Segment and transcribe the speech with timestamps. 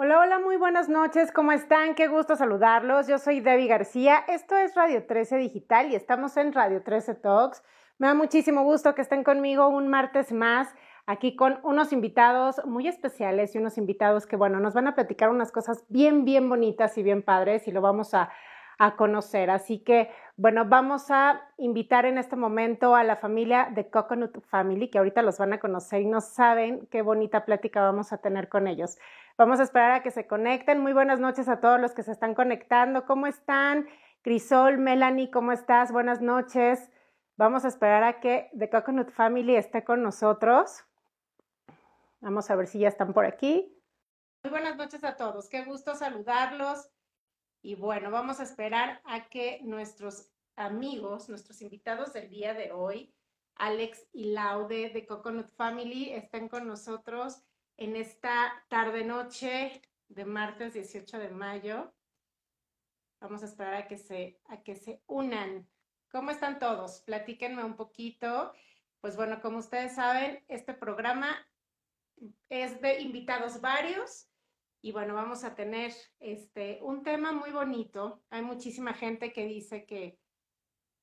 [0.00, 1.96] Hola, hola, muy buenas noches, ¿cómo están?
[1.96, 3.08] Qué gusto saludarlos.
[3.08, 7.64] Yo soy Debbie García, esto es Radio 13 Digital y estamos en Radio 13 Talks.
[7.98, 10.72] Me da muchísimo gusto que estén conmigo un martes más
[11.06, 15.30] aquí con unos invitados muy especiales y unos invitados que, bueno, nos van a platicar
[15.30, 18.30] unas cosas bien, bien bonitas y bien padres y lo vamos a,
[18.78, 19.50] a conocer.
[19.50, 24.88] Así que, bueno, vamos a invitar en este momento a la familia de Coconut Family,
[24.88, 28.48] que ahorita los van a conocer y no saben qué bonita plática vamos a tener
[28.48, 28.98] con ellos.
[29.36, 30.80] Vamos a esperar a que se conecten.
[30.80, 33.04] Muy buenas noches a todos los que se están conectando.
[33.04, 33.86] ¿Cómo están?
[34.22, 35.92] Crisol, Melanie, ¿cómo estás?
[35.92, 36.90] Buenas noches.
[37.36, 40.84] Vamos a esperar a que The Coconut Family esté con nosotros.
[42.20, 43.76] Vamos a ver si ya están por aquí.
[44.44, 45.48] Muy buenas noches a todos.
[45.48, 46.90] Qué gusto saludarlos.
[47.60, 53.12] Y bueno, vamos a esperar a que nuestros amigos, nuestros invitados del día de hoy,
[53.56, 57.42] Alex y Laude de Coconut Family, estén con nosotros
[57.76, 61.92] en esta tarde-noche de martes 18 de mayo.
[63.20, 65.68] Vamos a esperar a que se, a que se unan.
[66.12, 67.00] ¿Cómo están todos?
[67.00, 68.52] Platíquenme un poquito.
[69.00, 71.36] Pues bueno, como ustedes saben, este programa
[72.48, 74.28] es de invitados varios
[74.80, 78.22] y bueno, vamos a tener este, un tema muy bonito.
[78.30, 80.18] Hay muchísima gente que dice que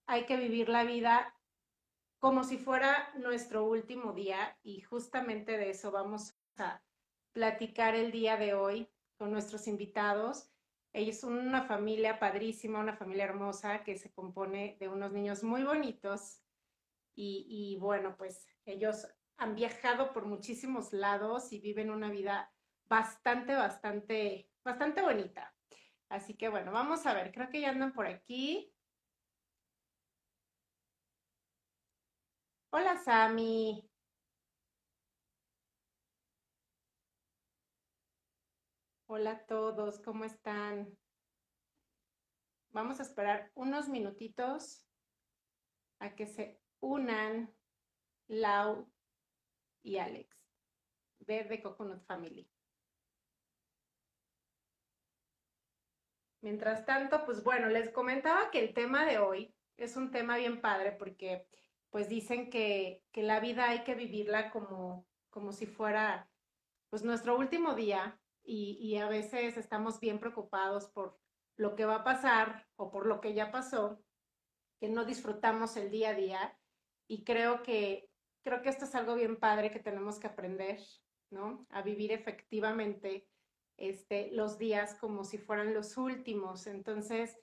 [0.08, 1.36] hay que vivir la vida
[2.20, 6.82] como si fuera nuestro último día y justamente de eso vamos a
[7.34, 10.50] platicar el día de hoy con nuestros invitados.
[10.94, 15.64] Ellos son una familia padrísima, una familia hermosa que se compone de unos niños muy
[15.64, 16.42] bonitos
[17.14, 19.06] y, y bueno, pues ellos
[19.38, 22.55] han viajado por muchísimos lados y viven una vida
[22.88, 25.53] bastante, bastante, bastante bonita.
[26.09, 28.72] Así que bueno, vamos a ver, creo que ya andan por aquí.
[32.72, 33.89] Hola, Sami.
[39.08, 40.97] Hola a todos, ¿cómo están?
[42.72, 44.86] Vamos a esperar unos minutitos
[45.99, 47.55] a que se unan
[48.27, 48.92] Lau
[49.83, 50.36] y Alex
[51.20, 52.49] de The Coconut Family.
[56.45, 60.61] Mientras tanto, pues bueno, les comentaba que el tema de hoy es un tema bien
[60.61, 61.48] padre porque
[61.89, 66.30] pues dicen que, la vida hay que vivirla como, como si fuera
[66.92, 71.17] pues nuestro último día y, y a veces estamos bien preocupados por
[71.55, 74.00] lo que va a pasar o por lo que ya pasó,
[74.80, 76.60] que no disfrutamos el día a día
[77.08, 78.08] y creo que
[78.44, 80.80] creo que esto es algo bien padre que tenemos que aprender,
[81.32, 81.66] ¿no?
[81.72, 83.28] A vivir efectivamente
[83.77, 86.67] este, los días como si fueran los últimos.
[86.67, 87.37] Entonces,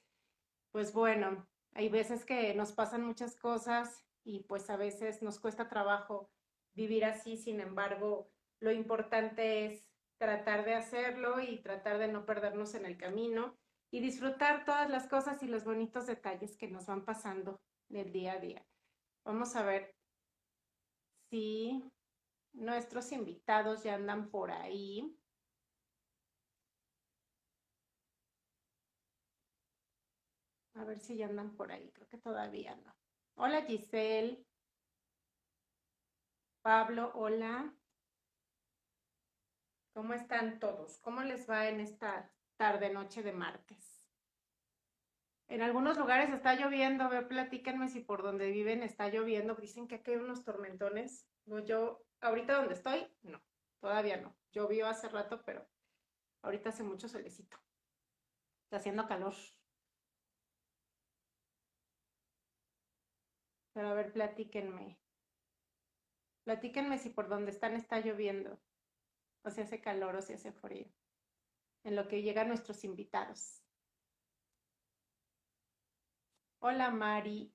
[0.71, 5.69] pues bueno, hay veces que nos pasan muchas cosas y pues a veces nos cuesta
[5.69, 6.31] trabajo
[6.75, 9.85] vivir así, sin embargo, lo importante es
[10.19, 13.57] tratar de hacerlo y tratar de no perdernos en el camino
[13.91, 18.35] y disfrutar todas las cosas y los bonitos detalles que nos van pasando del día
[18.35, 18.65] a día.
[19.25, 19.95] Vamos a ver
[21.29, 21.85] si
[22.53, 25.17] nuestros invitados ya andan por ahí.
[30.83, 31.93] A ver si ya andan por ahí.
[31.93, 32.93] Creo que todavía no.
[33.37, 34.45] Hola Giselle.
[36.61, 37.73] Pablo, hola.
[39.95, 40.99] ¿Cómo están todos?
[40.99, 44.05] ¿Cómo les va en esta tarde, noche de martes?
[45.47, 47.05] En algunos lugares está lloviendo.
[47.05, 49.55] A ver, platíquenme si por donde viven está lloviendo.
[49.55, 51.29] Dicen que aquí hay unos tormentones.
[51.65, 53.41] yo, ahorita donde estoy, no,
[53.79, 54.37] todavía no.
[54.51, 55.65] Llovió hace rato, pero
[56.43, 57.57] ahorita hace mucho solecito.
[58.65, 59.35] Está haciendo calor.
[63.73, 64.99] Pero a ver, platíquenme.
[66.45, 68.61] Platíquenme si por donde están está lloviendo,
[69.45, 70.87] o si hace calor o si hace frío,
[71.85, 73.63] en lo que llegan nuestros invitados.
[76.59, 77.53] Hola Mari,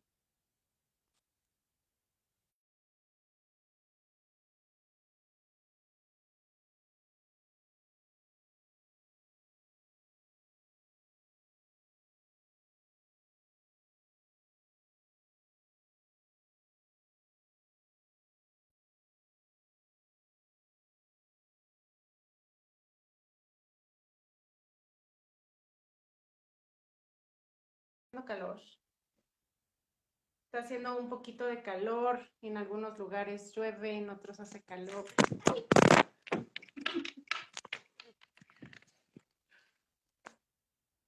[28.27, 28.62] calor.
[30.45, 35.06] Está haciendo un poquito de calor, en algunos lugares llueve, en otros hace calor.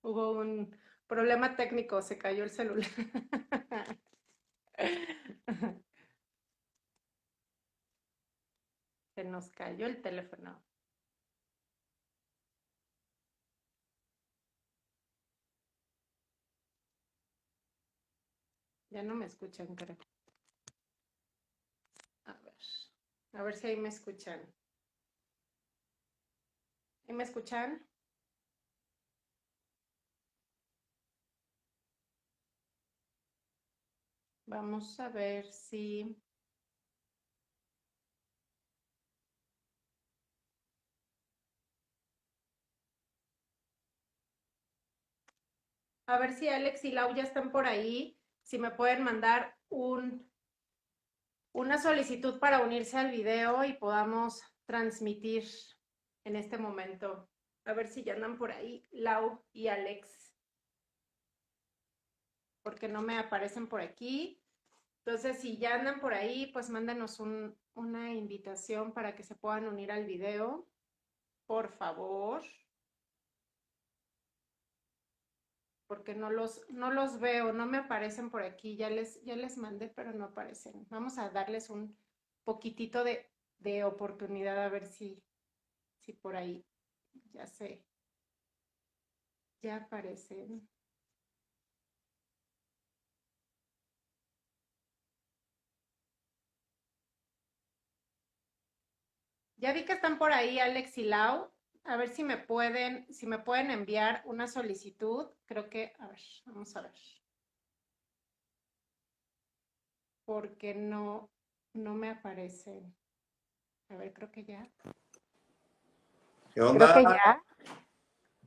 [0.02, 0.76] Hubo un
[1.08, 2.90] problema técnico, se cayó el celular.
[9.16, 10.69] Se nos cayó el teléfono.
[18.92, 19.98] Ya no me escuchan, creo.
[22.26, 22.54] A ver,
[23.34, 24.40] a ver si ahí me escuchan.
[27.08, 27.90] ¿Ahí me escuchan?
[34.46, 36.22] Vamos a ver si...
[46.08, 48.19] A ver si Alex y Lau ya están por ahí,
[48.50, 50.28] si me pueden mandar un,
[51.54, 55.44] una solicitud para unirse al video y podamos transmitir
[56.24, 57.30] en este momento.
[57.66, 60.36] A ver si ya andan por ahí Lau y Alex,
[62.64, 64.42] porque no me aparecen por aquí.
[65.06, 69.68] Entonces, si ya andan por ahí, pues mándanos un, una invitación para que se puedan
[69.68, 70.68] unir al video,
[71.46, 72.42] por favor.
[75.90, 79.58] Porque no los, no los veo, no me aparecen por aquí, ya les, ya les
[79.58, 80.88] mandé, pero no aparecen.
[80.90, 81.98] Vamos a darles un
[82.44, 85.26] poquitito de, de oportunidad a ver si,
[85.98, 86.64] si por ahí
[87.34, 87.88] ya sé,
[89.62, 90.70] ya aparecen.
[99.58, 101.52] Ya vi que están por ahí Alex y Lau
[101.90, 105.28] a ver si me pueden, si me pueden enviar una solicitud.
[105.46, 106.94] Creo que, a ver, vamos a ver.
[110.24, 111.32] Porque no,
[111.74, 112.84] no me aparece.
[113.90, 114.70] A ver, creo que ya.
[116.54, 116.94] ¿Qué onda?
[116.94, 117.44] Creo que ya.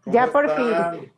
[0.06, 1.12] Ya por fin.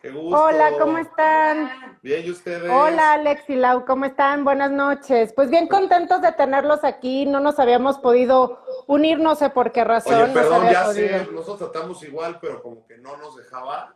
[0.00, 0.44] Qué gusto.
[0.44, 1.98] Hola, ¿cómo están?
[2.00, 2.70] Bien, ¿y ustedes?
[2.70, 4.44] Hola, Alex y Lau, ¿cómo están?
[4.44, 5.34] Buenas noches.
[5.34, 7.26] Pues bien contentos de tenerlos aquí.
[7.26, 10.14] No nos habíamos podido unir, no sé por qué razón.
[10.14, 11.32] Oye, perdón, ya había sé, podido.
[11.32, 13.94] nosotros tratamos igual, pero como que no nos dejaba.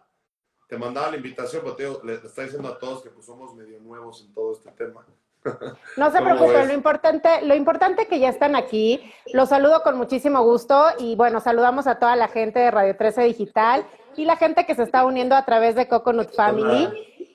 [0.69, 3.81] Te mandaba la invitación, pero te le, está diciendo a todos que pues somos medio
[3.81, 5.07] nuevos en todo este tema.
[5.97, 9.13] No se ¿Cómo preocupen, lo importante, lo importante que ya están aquí.
[9.33, 13.23] Los saludo con muchísimo gusto y bueno, saludamos a toda la gente de Radio 13
[13.25, 16.89] Digital y la gente que se está uniendo a través de Coconut Family.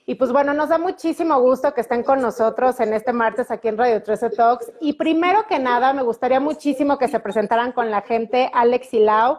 [0.06, 3.68] Y pues bueno, nos da muchísimo gusto que estén con nosotros en este martes aquí
[3.68, 4.72] en Radio 13 Talks.
[4.80, 9.00] Y primero que nada, me gustaría muchísimo que se presentaran con la gente Alex y
[9.00, 9.38] Lau.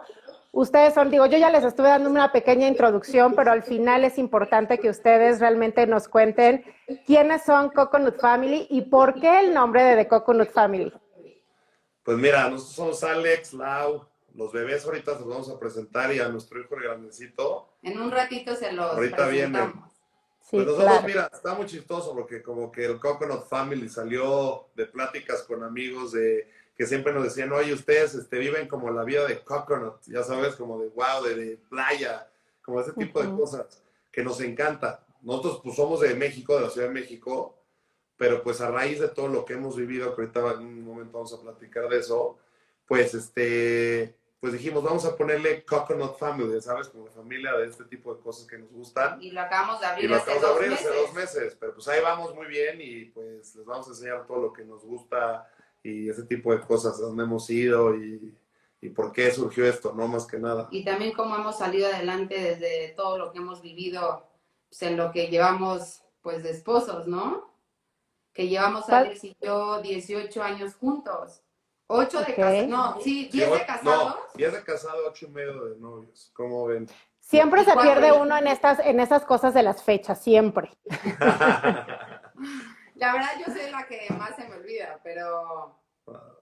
[0.50, 4.18] Ustedes son, digo, yo ya les estuve dando una pequeña introducción, pero al final es
[4.18, 6.64] importante que ustedes realmente nos cuenten
[7.06, 10.92] quiénes son Coconut Family y por qué el nombre de The Coconut Family.
[12.02, 16.28] Pues mira, nosotros somos Alex, Lau, los bebés ahorita los vamos a presentar y a
[16.28, 17.68] nuestro hijo el grandecito.
[17.82, 19.50] En un ratito se los Ahorita viene.
[19.58, 19.92] presentamos.
[20.40, 21.06] Sí, pues nosotros, claro.
[21.06, 26.12] mira, está muy chistoso porque como que el Coconut Family salió de pláticas con amigos
[26.12, 30.22] de que siempre nos decían, oye, ustedes este, viven como la vida de Coconut, ya
[30.24, 32.28] sabes, como de wow, de, de playa,
[32.62, 33.40] como ese tipo de Ujú.
[33.40, 35.06] cosas que nos encanta.
[35.20, 37.56] Nosotros pues somos de México, de la Ciudad de México,
[38.16, 41.12] pero pues a raíz de todo lo que hemos vivido, que ahorita en un momento
[41.12, 42.38] vamos a platicar de eso,
[42.86, 46.88] pues este, pues dijimos, vamos a ponerle Coconut Family, ¿sabes?
[46.88, 49.22] Como la familia de este tipo de cosas que nos gustan.
[49.22, 50.86] Y lo acabamos de Y abrir lo hace acabamos de dos abrir meses.
[50.88, 54.26] hace dos meses, pero pues ahí vamos muy bien y pues les vamos a enseñar
[54.26, 55.48] todo lo que nos gusta
[55.80, 58.36] y ese tipo de cosas, a dónde hemos ido y,
[58.80, 60.66] y por qué surgió esto, no más que nada.
[60.72, 64.26] Y también cómo hemos salido adelante desde todo lo que hemos vivido
[64.68, 67.48] pues, en lo que llevamos pues de esposos, ¿no?
[68.32, 68.88] Que llevamos.
[68.88, 71.42] Alex y yo 18 años juntos.
[71.92, 72.66] 8 de casados.
[72.68, 74.04] No, sí, 10 Sí, de casados.
[74.04, 76.88] No, 10 de casado, 8 y medio de novios, ¿cómo ven?
[77.20, 80.70] Siempre se pierde uno en estas, en esas cosas de las fechas, siempre.
[82.96, 85.78] La verdad yo soy la que más se me olvida, pero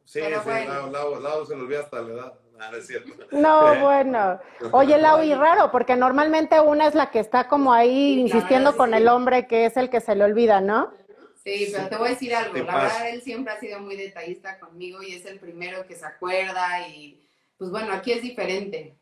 [0.05, 0.73] sí, Pero sí, bueno.
[0.91, 2.33] Lau, Lau- Lau se le olvida hasta la edad.
[2.59, 3.11] Ah, no es cierto.
[3.31, 3.79] No, Eh.
[3.83, 4.39] bueno.
[4.73, 8.91] Oye, Lau, y raro, porque normalmente una es la que está como ahí insistiendo con
[8.91, 8.97] sí.
[8.97, 10.93] el hombre que es el que se le olvida, ¿no?
[11.43, 12.53] Sí, pero te voy a decir algo.
[12.53, 12.85] ¿Qué La pasa?
[12.85, 16.87] verdad, él siempre ha sido muy detallista conmigo y es el primero que se acuerda
[16.89, 18.97] y pues bueno, aquí es diferente.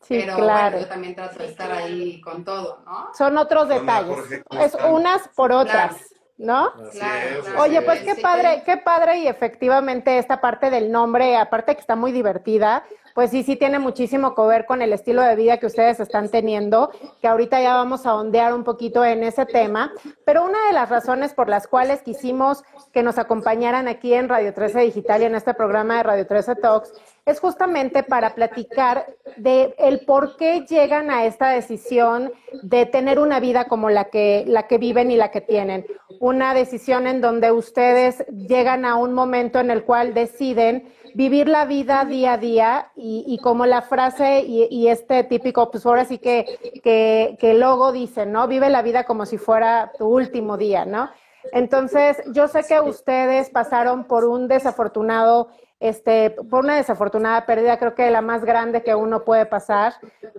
[0.00, 0.70] Sí, pero claro.
[0.76, 3.10] bueno, yo también trato de estar ahí con todo, ¿no?
[3.16, 4.14] Son otros detalles.
[4.16, 6.17] Jorge, ¿cómo Es unas por otras, Claro.
[6.38, 6.72] ¿No?
[6.92, 7.60] Claro.
[7.60, 8.14] Oye, pues es.
[8.14, 12.84] qué padre, qué padre y efectivamente esta parte del nombre, aparte que está muy divertida,
[13.14, 16.28] pues sí, sí tiene muchísimo que ver con el estilo de vida que ustedes están
[16.28, 19.92] teniendo, que ahorita ya vamos a ondear un poquito en ese tema,
[20.24, 24.54] pero una de las razones por las cuales quisimos que nos acompañaran aquí en Radio
[24.54, 26.92] 13 Digital y en este programa de Radio 13 Talks
[27.28, 29.06] es justamente para platicar
[29.36, 32.32] de el por qué llegan a esta decisión
[32.62, 35.86] de tener una vida como la que, la que viven y la que tienen.
[36.20, 41.66] Una decisión en donde ustedes llegan a un momento en el cual deciden vivir la
[41.66, 46.06] vida día a día y, y como la frase y, y este típico, pues ahora
[46.06, 46.46] sí que,
[46.82, 48.48] que, que el logo dice, ¿no?
[48.48, 51.10] Vive la vida como si fuera tu último día, ¿no?
[51.52, 55.48] Entonces, yo sé que ustedes pasaron por un desafortunado,
[55.80, 59.94] este, por una desafortunada pérdida, creo que la más grande que uno puede pasar.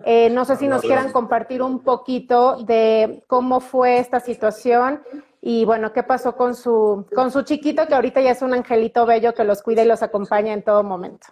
[0.06, 5.02] Eh, no sé si nos quieran compartir un poquito de cómo fue esta situación
[5.42, 9.06] y bueno, qué pasó con su, con su chiquito, que ahorita ya es un angelito
[9.06, 11.28] bello que los cuida y los acompaña en todo momento.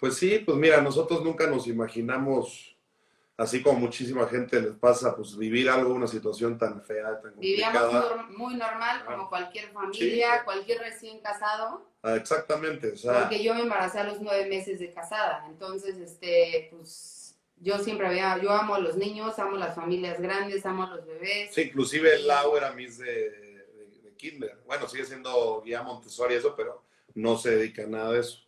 [0.00, 2.71] Pues sí, pues mira, nosotros nunca nos imaginamos
[3.36, 7.88] así como muchísima gente les pasa, pues vivir algo, una situación tan fea, tan complicada.
[7.88, 11.90] Vivíamos muy normal, como cualquier familia, cualquier recién casado.
[12.02, 13.20] Ah, exactamente, o sea.
[13.20, 18.08] Porque yo me embaracé a los nueve meses de casada, entonces, este, pues, yo siempre
[18.08, 21.54] había, yo amo a los niños, amo a las familias grandes, amo a los bebés.
[21.54, 24.58] Sí, inclusive el Lau era mis de, de, de kinder.
[24.66, 26.82] Bueno, sigue siendo guía Montessori eso, pero
[27.14, 28.40] no se dedica a nada de eso.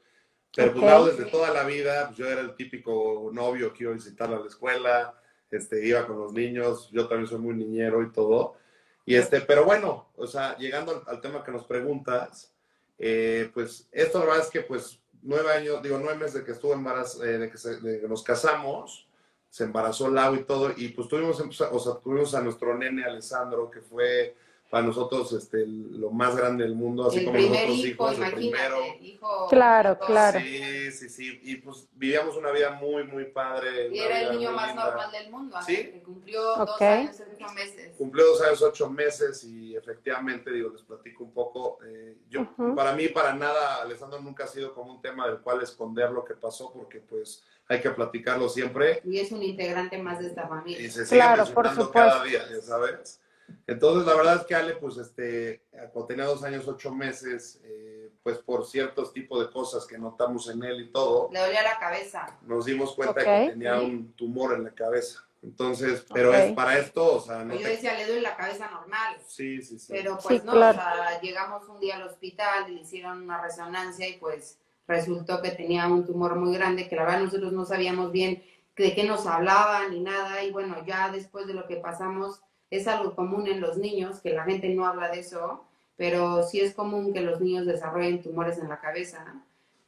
[0.54, 3.96] Pero pues desde toda la vida, pues yo era el típico novio que iba a
[3.96, 5.14] visitarla a la escuela,
[5.50, 8.56] este, iba con los niños, yo también soy muy niñero y todo.
[9.04, 12.52] Y este, pero bueno, o sea, llegando al, tema que nos preguntas,
[12.98, 16.52] eh, pues esto la verdad es que pues nueve años, digo nueve meses de que
[16.52, 19.08] estuvo embarazada, eh, de, que de que nos casamos,
[19.50, 23.70] se embarazó Lau y todo, y pues tuvimos, o sea, tuvimos a nuestro nene Alessandro,
[23.70, 24.36] que fue
[24.70, 28.78] para nosotros este, lo más grande del mundo, así como nosotros hijo, hijos, el primero.
[29.00, 30.40] Hijo, claro, claro.
[30.40, 31.40] Sí, sí, sí.
[31.44, 33.88] Y pues vivíamos una vida muy, muy padre.
[33.94, 35.76] Y era el niño más normal del mundo, ¿Sí?
[35.76, 37.92] que cumplió dos años ocho meses.
[37.96, 41.78] Cumplió dos años ocho meses y efectivamente, digo, les platico un poco.
[41.86, 45.62] Eh, yo, para mí, para nada, Alessandro nunca ha sido como un tema del cual
[45.62, 49.00] esconder lo que pasó, porque pues hay que platicarlo siempre.
[49.04, 50.80] Y es un integrante más de esta familia.
[50.80, 51.92] Y se sigue claro, por supuesto.
[51.92, 53.20] cada día, ya sabes.
[53.66, 58.10] Entonces, la verdad es que Ale, pues, este, cuando tenía dos años, ocho meses, eh,
[58.22, 61.28] pues por ciertos tipos de cosas que notamos en él y todo.
[61.32, 62.38] Le dolía la cabeza.
[62.42, 65.24] Nos dimos cuenta que tenía un tumor en la cabeza.
[65.42, 69.16] Entonces, pero es para esto, o sea, no Yo decía, le duele la cabeza normal.
[69.26, 69.92] Sí, sí, sí.
[69.92, 74.08] Pero pues no, o sea, llegamos un día al hospital y le hicieron una resonancia
[74.08, 74.58] y pues
[74.88, 78.42] resultó que tenía un tumor muy grande que la verdad nosotros no sabíamos bien
[78.74, 82.40] de qué nos hablaba ni nada y bueno, ya después de lo que pasamos
[82.76, 85.64] es algo común en los niños, que la gente no habla de eso,
[85.96, 89.42] pero sí es común que los niños desarrollen tumores en la cabeza.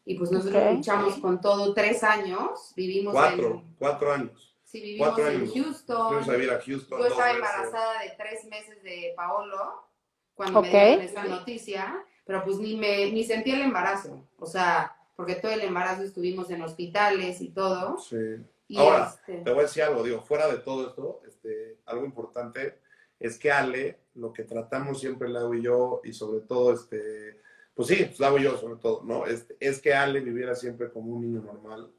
[0.05, 3.75] Y pues nosotros luchamos con todo tres años, vivimos cuatro, en...
[3.79, 4.55] Cuatro años.
[4.65, 6.15] Sí, vivimos en Houston.
[6.17, 6.99] a a Houston.
[7.01, 9.83] Yo estaba embarazada de tres meses de Paolo
[10.35, 14.23] cuando me dieron esa noticia, pero pues ni, me, ni sentí el embarazo.
[14.39, 17.99] O sea, porque todo el embarazo estuvimos en hospitales y todo.
[17.99, 18.17] Sí.
[18.77, 22.81] Ahora, este te voy a decir algo, digo, fuera de todo esto, este, algo importante
[23.19, 27.41] es que Ale, lo que tratamos siempre Lau y yo, y sobre todo, este,
[27.75, 29.27] pues sí, pues Lau y yo sobre todo, ¿no?
[29.27, 31.91] Este, es que Ale viviera siempre como un niño normal,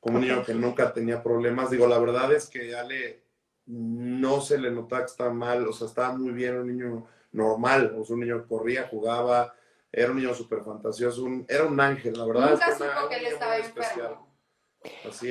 [0.00, 1.70] como un niño que nunca tenía problemas.
[1.70, 3.22] Digo, la verdad es que Ale
[3.66, 7.94] no se le notaba que estaba mal, o sea, estaba muy bien, un niño normal,
[7.98, 9.54] o sea, un niño que corría, jugaba,
[9.92, 12.50] era un niño súper fantasioso, era un ángel, la verdad.
[12.52, 14.33] Nunca es que supo que él estaba enfermo.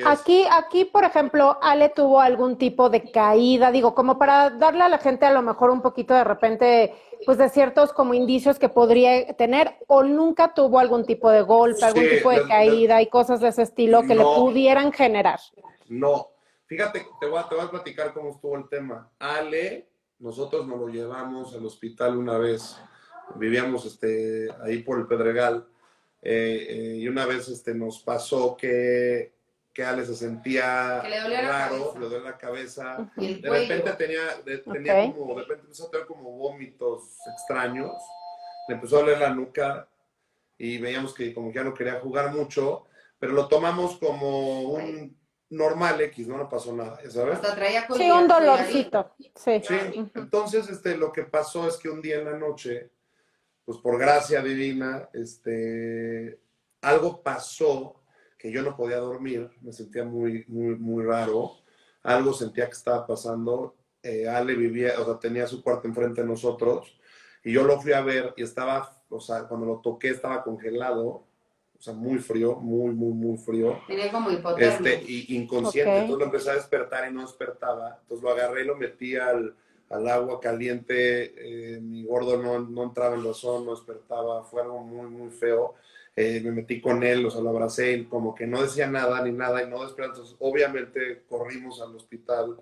[0.05, 4.89] Aquí, aquí, por ejemplo, Ale tuvo algún tipo de caída, digo, como para darle a
[4.89, 6.95] la gente a lo mejor un poquito de repente,
[7.25, 11.85] pues de ciertos como indicios que podría tener, o nunca tuvo algún tipo de golpe,
[11.85, 15.39] algún tipo de, caída y cosas de ese estilo que le pudieran generar.
[15.87, 16.29] No,
[16.65, 19.11] fíjate, te voy, a, te voy a platicar cómo estuvo el tema.
[19.19, 19.87] Ale,
[20.19, 22.77] nosotros nos lo llevamos al hospital una vez,
[23.35, 25.67] vivíamos este, ahí por el Pedregal,
[26.21, 29.33] eh, eh, y una vez este, nos pasó que
[29.73, 33.09] que Ale se sentía raro, le dolía la cabeza.
[33.15, 34.21] de repente tenía,
[34.71, 37.91] tenía como, de repente empezó a tener como vómitos extraños.
[38.67, 39.87] Le empezó a doler la nuca
[40.57, 42.85] y veíamos que como que ya no quería jugar mucho,
[43.17, 45.17] pero lo tomamos como un
[45.49, 47.39] normal X, no, no pasó nada, ¿sabes?
[47.95, 49.15] sí, un dolorcito.
[49.35, 49.61] Sí.
[49.63, 50.09] sí.
[50.15, 52.91] Entonces, este, lo que pasó es que un día en la noche,
[53.65, 56.39] pues por gracia divina, este,
[56.81, 58.02] algo pasó
[58.43, 61.53] que yo no podía dormir, me sentía muy, muy, muy raro,
[62.03, 63.73] algo sentía que estaba pasando,
[64.03, 66.93] eh, Ale vivía, o sea, tenía su cuarto enfrente de nosotros,
[67.41, 71.05] y yo lo fui a ver y estaba, o sea, cuando lo toqué estaba congelado,
[71.07, 73.79] o sea, muy frío, muy, muy, muy frío.
[73.87, 74.91] Tenía como hipotermia.
[74.91, 78.67] Este, y inconsciente, entonces lo empecé a despertar y no despertaba, entonces lo agarré y
[78.67, 79.55] lo metí al,
[79.89, 84.81] al agua caliente, eh, mi gordo no, no entraba en razón, no despertaba, fue algo
[84.81, 85.75] muy, muy feo.
[86.15, 89.23] Eh, me metí con él, o sea, lo abracé, y como que no decía nada
[89.23, 90.11] ni nada y no despertó.
[90.11, 92.57] Entonces, obviamente corrimos al hospital,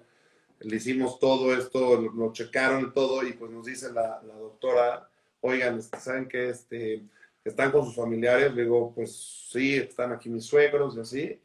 [0.60, 5.10] le hicimos todo esto, lo, checaron y todo, y pues nos dice la, la doctora,
[5.42, 6.50] oigan, este, ¿saben qué?
[6.50, 7.04] Este,
[7.44, 11.40] están con sus familiares, le digo, pues sí, están aquí mis suegros y así.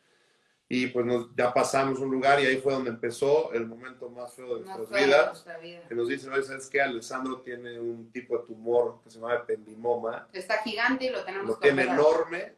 [0.69, 4.35] Y pues nos, ya pasamos un lugar y ahí fue donde empezó el momento más
[4.35, 5.45] feo de nuestras vidas.
[5.89, 6.81] Que nos dicen, ¿sabes qué?
[6.81, 10.29] Alessandro tiene un tipo de tumor que se llama ependimoma.
[10.33, 12.55] Está gigante y lo tenemos lo tiene enorme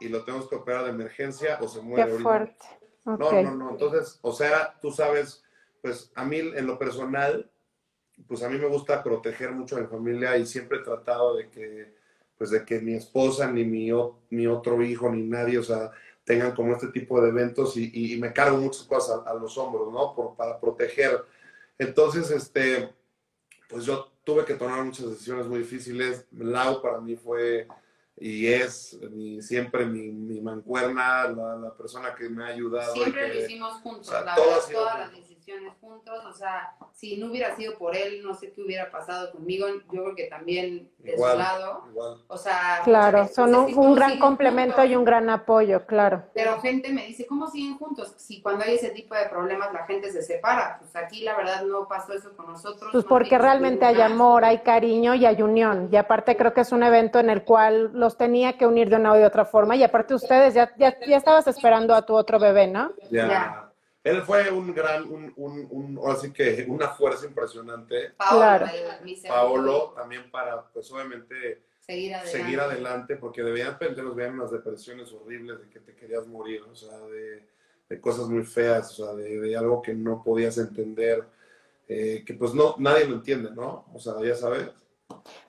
[0.00, 2.12] y lo tenemos que operar de emergencia o se muere.
[2.12, 2.66] Qué fuerte.
[3.06, 3.70] No, no, no.
[3.70, 5.42] Entonces, o sea, tú sabes,
[5.80, 7.50] pues a mí en lo personal,
[8.26, 11.48] pues a mí me gusta proteger mucho a mi familia y siempre he tratado de
[11.48, 11.94] que,
[12.36, 13.90] pues de que mi esposa, ni mi,
[14.28, 15.90] mi otro hijo, ni nadie, o sea,
[16.26, 20.14] tengan como este tipo de eventos y, me cargo muchas cosas a, los hombros, ¿no?
[20.14, 21.24] Por, para proteger.
[21.78, 22.92] Entonces, este,
[23.68, 26.26] pues yo tuve que tomar muchas decisiones muy difíciles.
[26.32, 27.68] Lau para mí fue
[28.18, 28.98] y es
[29.40, 32.94] siempre mi, mi mancuerna, la, persona que me ha ayudado.
[32.94, 35.12] Siempre lo hicimos juntos, la todas, todas las
[35.46, 39.30] decisiones juntos, o sea, si no hubiera sido por él, no sé qué hubiera pasado
[39.32, 41.84] conmigo, yo creo que también de su lado,
[42.26, 42.80] o sea...
[42.84, 46.24] Claro, son un, gran complemento y un gran apoyo, claro.
[46.34, 48.14] Pero gente me dice, ¿cómo siguen juntos?
[48.16, 51.62] Si cuando hay ese tipo de problemas la gente se separa, pues aquí la verdad
[51.64, 52.90] no pasó eso con nosotros.
[52.92, 56.72] Pues porque realmente hay amor, hay cariño y hay unión, y aparte creo que es
[56.72, 59.84] un evento en el cual los tenía que unir de una u otra forma, y
[59.84, 62.92] aparte ustedes ya, ya, ya estabas esperando a tu otro bebé, ¿no?
[63.10, 63.65] Ya
[64.06, 68.10] él fue un gran, un, un, un así que una fuerza impresionante.
[68.16, 68.66] Paolo,
[69.26, 74.52] Paolo también para, pues obviamente, seguir adelante, seguir adelante porque de repente nos veían unas
[74.52, 77.48] depresiones horribles de que te querías morir, o sea, de,
[77.88, 81.24] de cosas muy feas, o sea, de, de algo que no podías entender,
[81.88, 83.86] eh, que pues no, nadie lo entiende, ¿no?
[83.92, 84.70] O sea, ya sabes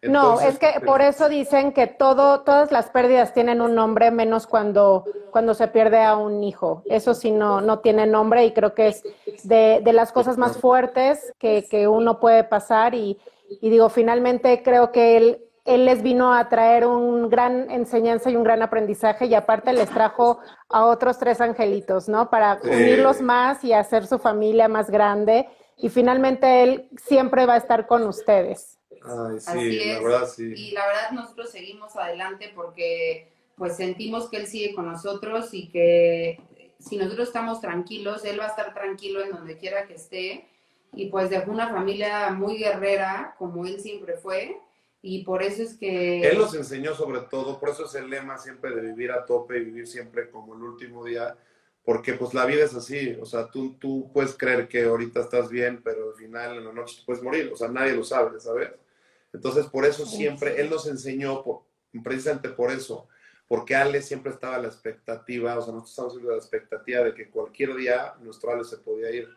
[0.04, 4.48] no, es que por eso dicen que todo, todas las pérdidas tienen un nombre, menos
[4.48, 6.84] cuando, cuando se pierde a un hijo.
[6.86, 9.04] Eso sí no, no tiene nombre y creo que es
[9.44, 12.94] de, de las cosas más fuertes que, que uno puede pasar.
[12.94, 13.20] Y,
[13.62, 18.36] y, digo, finalmente creo que él, él les vino a traer un gran enseñanza y
[18.36, 22.30] un gran aprendizaje y aparte les trajo a otros tres angelitos, ¿no?
[22.30, 25.50] Para unirlos más y hacer su familia más grande.
[25.76, 28.78] Y finalmente él siempre va a estar con ustedes.
[29.04, 30.02] Así es.
[30.02, 30.54] la verdad sí.
[30.56, 35.70] Y la verdad nosotros seguimos adelante porque pues sentimos que Él sigue con nosotros y
[35.70, 36.40] que
[36.80, 40.48] si nosotros estamos tranquilos, Él va a estar tranquilo en donde quiera que esté.
[40.94, 44.58] Y pues dejó una familia muy guerrera, como Él siempre fue.
[45.02, 46.22] Y por eso es que...
[46.28, 49.58] Él nos enseñó sobre todo, por eso es el lema siempre de vivir a tope
[49.58, 51.36] y vivir siempre como el último día,
[51.84, 55.50] porque pues la vida es así, o sea, tú, tú puedes creer que ahorita estás
[55.50, 58.72] bien, pero al final en la noche puedes morir, o sea, nadie lo sabe, ¿sabes?
[59.38, 61.62] Entonces, por eso siempre, él nos enseñó, por,
[62.04, 63.08] precisamente por eso,
[63.48, 67.04] porque Ale siempre estaba a la expectativa, o sea, nosotros estamos siempre a la expectativa
[67.04, 69.30] de que cualquier día nuestro Ale se podía ir.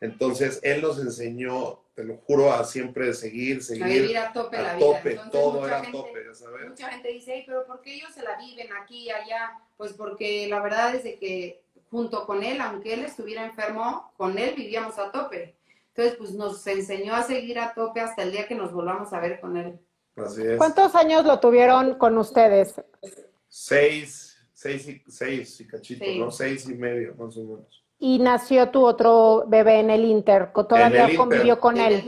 [0.00, 3.82] Entonces, él nos enseñó, te lo juro, a siempre seguir, seguir.
[3.82, 4.86] A vivir a tope la vida.
[4.86, 6.68] Tope, todo era a tope, ya sabes.
[6.68, 9.58] Mucha gente dice, pero ¿por qué ellos se la viven aquí y allá?
[9.76, 14.38] Pues porque la verdad es de que junto con él, aunque él estuviera enfermo, con
[14.38, 15.56] él vivíamos a tope.
[15.94, 19.20] Entonces, pues nos enseñó a seguir a tope hasta el día que nos volvamos a
[19.20, 19.78] ver con él.
[20.16, 20.56] Así es.
[20.56, 22.74] ¿Cuántos años lo tuvieron con ustedes?
[23.48, 26.30] Seis, seis y, seis y cachito, ¿no?
[26.30, 27.84] Seis y medio, más o menos.
[27.98, 32.02] Y nació tu otro bebé en el Inter, ¿todavía convivió con él?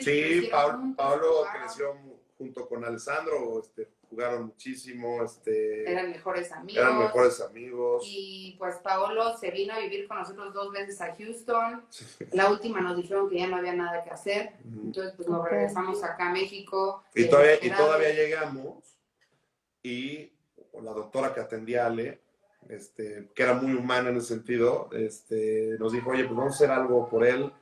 [0.00, 0.48] sí,
[0.96, 1.94] Pablo, creció
[2.38, 6.82] junto con Alessandro, este, jugaron muchísimo, este, eran mejores amigos.
[6.82, 8.04] Eran mejores amigos.
[8.06, 11.84] Y pues Paolo se vino a vivir con nosotros dos veces a Houston.
[12.32, 14.52] La última nos dijeron que ya no había nada que hacer.
[14.64, 17.02] Entonces pues nos regresamos acá a México.
[17.14, 18.98] Y todavía, y todavía llegamos
[19.82, 20.32] y
[20.82, 22.20] la doctora que atendía a Ale,
[22.68, 26.56] este, que era muy humana en ese sentido, este, nos dijo, oye, pues vamos a
[26.56, 27.52] hacer algo por él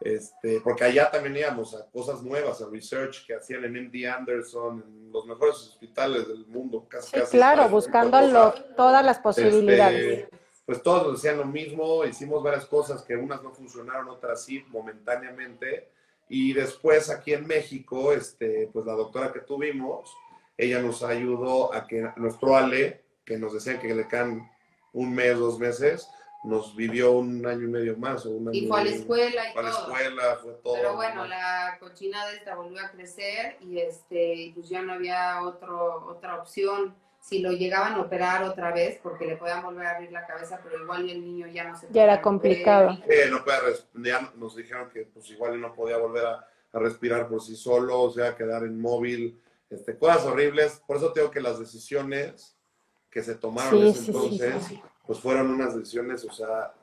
[0.00, 4.84] este, porque allá también íbamos a cosas nuevas, a research que hacían en MD Anderson,
[4.86, 6.86] en los mejores hospitales del mundo.
[6.88, 10.24] Casi, claro, buscando todas las posibilidades.
[10.24, 14.64] Este, pues todos decían lo mismo, hicimos varias cosas que unas no funcionaron, otras sí,
[14.68, 15.90] momentáneamente.
[16.28, 20.12] Y después aquí en México, este, pues la doctora que tuvimos,
[20.58, 24.50] ella nos ayudó a que nuestro Ale, que nos decían que le quedan
[24.92, 26.08] un mes, dos meses,
[26.44, 28.24] nos vivió un año y medio más.
[28.26, 30.74] O un año y fue a la escuela y fue a la escuela, fue todo.
[30.74, 36.06] Pero bueno, la cochinada esta volvió a crecer y este, pues ya no había otro,
[36.08, 36.94] otra opción.
[37.20, 40.60] Si lo llegaban a operar otra vez, porque le podían volver a abrir la cabeza,
[40.62, 42.96] pero igual el niño ya no se Ya era complicado.
[43.08, 43.42] Eh, no
[44.04, 48.00] ya nos dijeron que pues igual no podía volver a, a, respirar por sí solo,
[48.00, 50.80] o sea, quedar inmóvil, este, cosas horribles.
[50.86, 52.56] Por eso tengo que las decisiones
[53.10, 56.74] que se tomaron en ese entonces pues fueron unas decisiones, o sea,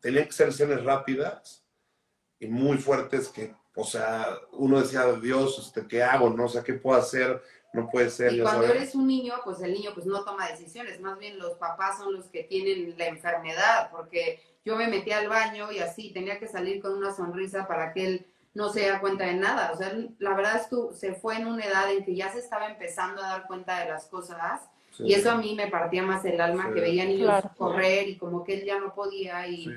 [0.00, 1.64] tenían que ser decisiones rápidas
[2.38, 6.30] y muy fuertes que, o sea, uno decía, Dios, este, ¿qué hago?
[6.30, 6.46] No?
[6.46, 7.42] O sea, ¿qué puedo hacer?
[7.72, 8.32] no puede ser.
[8.32, 11.54] Y cuando eres un niño, pues el niño pues no toma decisiones, más bien los
[11.54, 16.12] papás son los que tienen la enfermedad, porque yo me metí al baño y así
[16.12, 19.72] tenía que salir con una sonrisa para que él no se diera cuenta de nada.
[19.72, 22.38] O sea, la verdad es que se fue en una edad en que ya se
[22.38, 24.62] estaba empezando a dar cuenta de las cosas
[24.98, 26.74] Sí, y eso a mí me partía más el alma, Sí.
[26.74, 27.50] que veía niños Claro.
[27.56, 29.70] correr y como que él ya no podía y sí.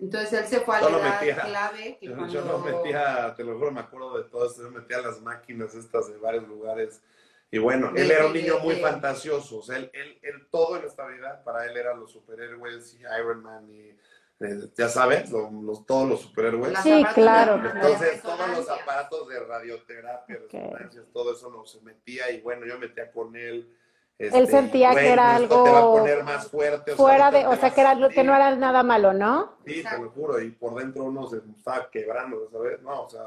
[0.00, 2.32] entonces él se fue a la edad metía- clave que Yo, cuando...
[2.32, 6.10] yo metía, te lo juro, me acuerdo de todo esto, yo metía las máquinas estas
[6.10, 7.02] de varios lugares.
[7.50, 10.84] Y bueno, él era un niño muy fantasioso, o sea, él, él, él todo en
[10.84, 13.90] esta vida, para él eran los superhéroes y Iron Man y,
[14.40, 16.76] eh, ya sabes, lo- los, todos los superhéroes.
[16.82, 20.52] Sí, claro, Entonces, todos los aparatos de radioterapia, Ok.
[20.52, 23.70] resonancias, todo eso no se metía y bueno, yo metía con él.
[24.18, 26.92] Él sentía que era esto Te va a algo poner más fuerte.
[26.92, 29.52] o sea, Fuera ahorita de, o sea, que, era, que no era nada malo, ¿no?
[29.66, 32.80] Sí, te lo juro, y por dentro uno se estaba quebrando, ¿sabes?
[32.82, 33.20] No, o sea,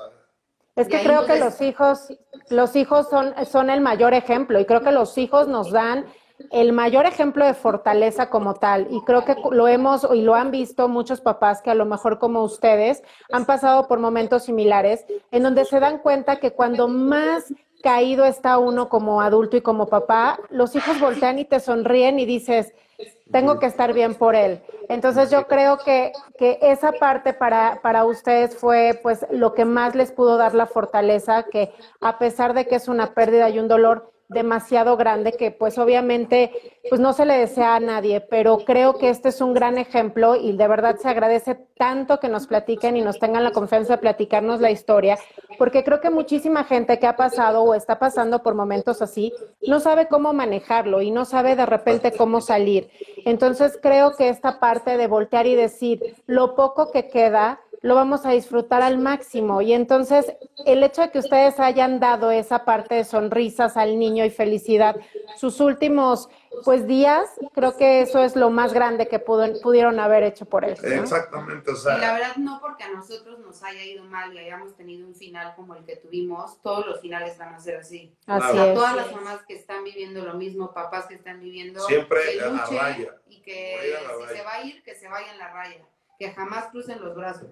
[0.76, 2.14] Es que creo no que les- los hijos,
[2.50, 6.06] los hijos son, son el mayor ejemplo y creo que los hijos nos dan
[6.52, 8.88] el mayor ejemplo de fortaleza como tal.
[8.90, 12.18] Y creo que lo hemos y lo han visto muchos papás que a lo mejor
[12.18, 17.54] como ustedes han pasado por momentos similares en donde se dan cuenta que cuando más
[17.82, 22.26] caído está uno como adulto y como papá, los hijos voltean y te sonríen y
[22.26, 22.74] dices,
[23.32, 24.62] tengo que estar bien por él.
[24.90, 29.96] Entonces yo creo que, que esa parte para, para ustedes fue pues lo que más
[29.96, 33.68] les pudo dar la fortaleza, que a pesar de que es una pérdida y un
[33.68, 36.52] dolor demasiado grande, que pues obviamente
[36.90, 40.36] pues no se le desea a nadie, pero creo que este es un gran ejemplo
[40.36, 44.02] y de verdad se agradece tanto que nos platiquen y nos tengan la confianza de
[44.02, 45.18] platicarnos la historia,
[45.58, 49.34] porque creo que muchísima gente que ha pasado o está pasando por momentos así
[49.68, 52.90] no sabe cómo manejarlo y no sabe de repente cómo salir.
[53.26, 58.26] Entonces creo que esta parte de voltear y decir lo poco que queda lo vamos
[58.26, 60.34] a disfrutar al máximo y entonces
[60.66, 64.98] el hecho de que ustedes hayan dado esa parte de sonrisas al niño y felicidad
[65.38, 66.30] sus últimos
[66.66, 70.66] pues días, creo que eso es lo más grande que pudo- pudieron haber hecho por
[70.66, 70.76] él.
[70.84, 71.04] ¿no?
[71.04, 74.40] exactamente, o Y la sea, verdad no porque a nosotros nos haya ido mal y
[74.40, 78.14] hayamos tenido un final como el que tuvimos, todos los finales van a ser así.
[78.28, 78.74] Así O sea, es.
[78.76, 82.50] todas las mamás que están viviendo lo mismo, papás que están viviendo, Siempre que a
[82.50, 83.16] la raya.
[83.30, 84.38] y que Voy a la si raya.
[84.38, 85.86] se va a ir, que se vaya en la raya,
[86.18, 87.48] que jamás crucen los brazos.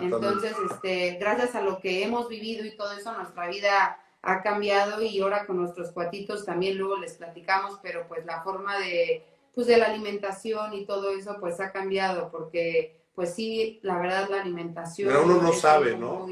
[0.00, 5.02] Entonces, este, gracias a lo que hemos vivido y todo eso, nuestra vida ha cambiado
[5.02, 9.66] y ahora con nuestros cuatitos también luego les platicamos, pero pues la forma de, pues
[9.66, 14.40] de la alimentación y todo eso pues ha cambiado porque pues sí, la verdad la
[14.40, 16.24] alimentación Pero uno no sabe, ¿no?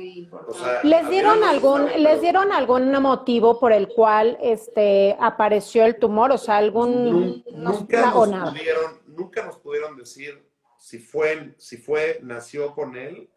[0.49, 5.85] O sea, ¿Les dieron algún, sabe, les dieron algún motivo por el cual este apareció
[5.85, 6.33] el tumor?
[6.33, 8.51] O sea, algún nun- Nunca nos nada.
[8.53, 10.43] pudieron, nunca nos pudieron decir
[10.91, 13.31] si fue, si fue, nació con él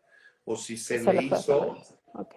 [0.44, 1.78] o si se, le hizo.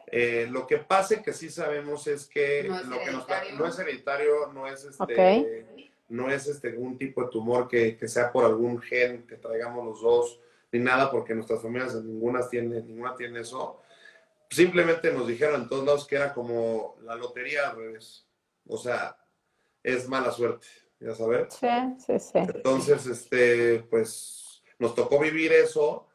[0.09, 3.59] Eh, lo que pasa que sí sabemos es que No es lo que nos hereditario.
[3.59, 8.09] no es hereditario, no es este, no es este un tipo de tumor que, que
[8.09, 10.39] sea por algún gen que traigamos los dos,
[10.71, 13.81] ni nada, porque nuestras familias ninguna tiene, ninguna tiene eso.
[14.51, 18.27] Simplemente nos dijeron en todos lados que era como la lotería al revés.
[18.69, 19.17] O sea,
[19.83, 20.67] es mala suerte,
[21.01, 21.55] ya sabes.
[21.55, 21.69] Sí,
[22.05, 22.39] sí, sí.
[22.39, 24.46] Entonces, este, pues
[24.79, 26.07] nos tocó vivir eso.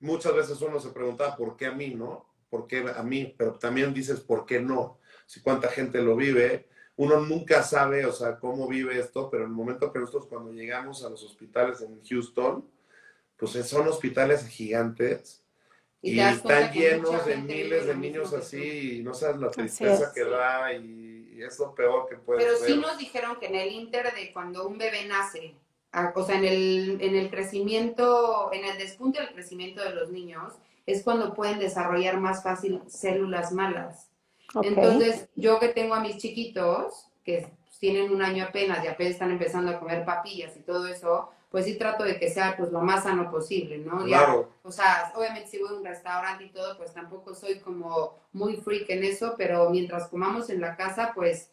[0.00, 2.26] Muchas veces uno se preguntaba por qué a mí, ¿no?
[2.50, 3.34] ¿Por qué a mí?
[3.36, 4.98] Pero también dices, ¿por qué no?
[5.26, 9.50] Si cuánta gente lo vive, uno nunca sabe, o sea, cómo vive esto, pero en
[9.50, 12.68] el momento que nosotros cuando llegamos a los hospitales en Houston,
[13.36, 15.42] pues son hospitales gigantes
[16.00, 20.10] Y y, están llenos de miles de niños así y no sabes la tristeza es.
[20.10, 22.68] que da y, y es lo peor que puede Pero ser.
[22.68, 25.56] sí nos dijeron que en el inter de cuando un bebé nace,
[25.94, 30.10] a- o sea, en el, en el crecimiento, en el despunte del crecimiento de los
[30.10, 30.54] niños,
[30.86, 34.10] es cuando pueden desarrollar más fácil células malas.
[34.62, 37.48] Entonces, yo que tengo a mis chiquitos, que
[37.80, 41.64] tienen un año apenas y apenas están empezando a comer papillas y todo eso, pues
[41.66, 44.06] sí trato de que sea pues lo más sano posible, ¿no?
[44.06, 44.48] Ya, Claro.
[44.62, 48.56] o sea, obviamente si voy a un restaurante y todo, pues tampoco soy como muy
[48.56, 51.50] freak en eso, pero mientras comamos en la casa, pues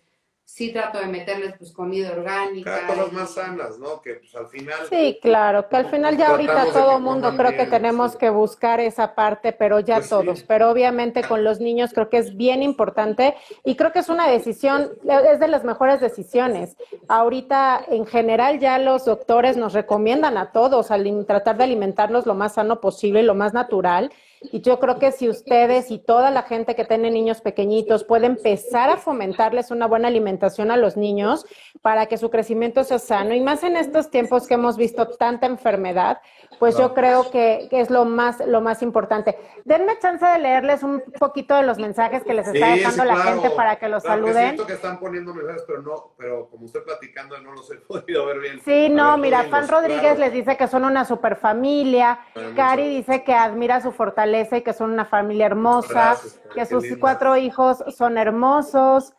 [0.54, 2.82] sí trato de meterles pues comida orgánica.
[2.82, 4.02] Cada cosas y- más sanas, ¿no?
[4.02, 4.78] Que pues al final...
[4.90, 8.18] Sí, claro, que al final ya ahorita todo mundo creo que tenemos sí.
[8.18, 10.10] que buscar esa parte, pero ya Pues sí.
[10.10, 13.34] todos, pero obviamente con los niños creo que es bien importante
[13.64, 14.92] y creo que es una decisión,
[15.32, 16.76] es de las mejores decisiones.
[17.08, 22.34] Ahorita en general ya los doctores nos recomiendan a todos alim- tratar de alimentarnos lo
[22.34, 24.12] más sano posible, lo más natural.
[24.44, 28.26] Y yo creo que si ustedes y toda la gente que tiene niños pequeñitos puede
[28.26, 31.46] empezar a fomentarles una buena alimentación, a los niños
[31.84, 33.36] para que su crecimiento sea sano.
[33.36, 36.22] Y más en estos tiempos que hemos visto tanta enfermedad,
[36.58, 39.38] pues yo creo que, es lo más, lo más importante.
[39.64, 43.52] Denme chance de leerles un poquito de los mensajes que les está dejando la gente
[43.52, 44.34] para que los saluden.
[44.34, 48.26] siento que están poniendo mensajes, pero no, pero como estoy platicando no los he podido
[48.26, 48.62] ver bien.
[48.66, 52.20] Sí, no, mira, Fan Rodríguez les dice que son una super familia.
[52.56, 56.18] Cari dice que admira su fortaleza y que son una familia hermosa,
[56.54, 59.14] que sus cuatro hijos son hermosos.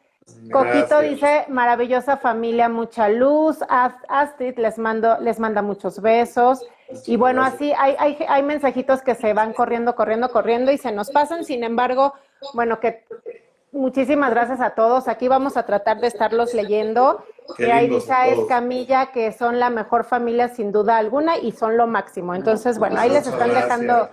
[0.53, 3.59] Coquito dice, maravillosa familia, mucha luz.
[3.69, 6.65] Astrid les, mando, les manda muchos besos.
[7.07, 10.93] Y bueno, así hay, hay, hay mensajitos que se van corriendo, corriendo, corriendo y se
[10.93, 11.45] nos pasan.
[11.45, 12.15] Sin embargo,
[12.55, 13.05] bueno, que
[13.73, 15.09] muchísimas gracias a todos.
[15.09, 17.25] Aquí vamos a tratar de estarlos leyendo.
[17.59, 18.15] Y ahí dice
[18.49, 22.35] Camilla que son la mejor familia sin duda alguna y son lo máximo.
[22.35, 24.11] Entonces, bueno, ahí les están dejando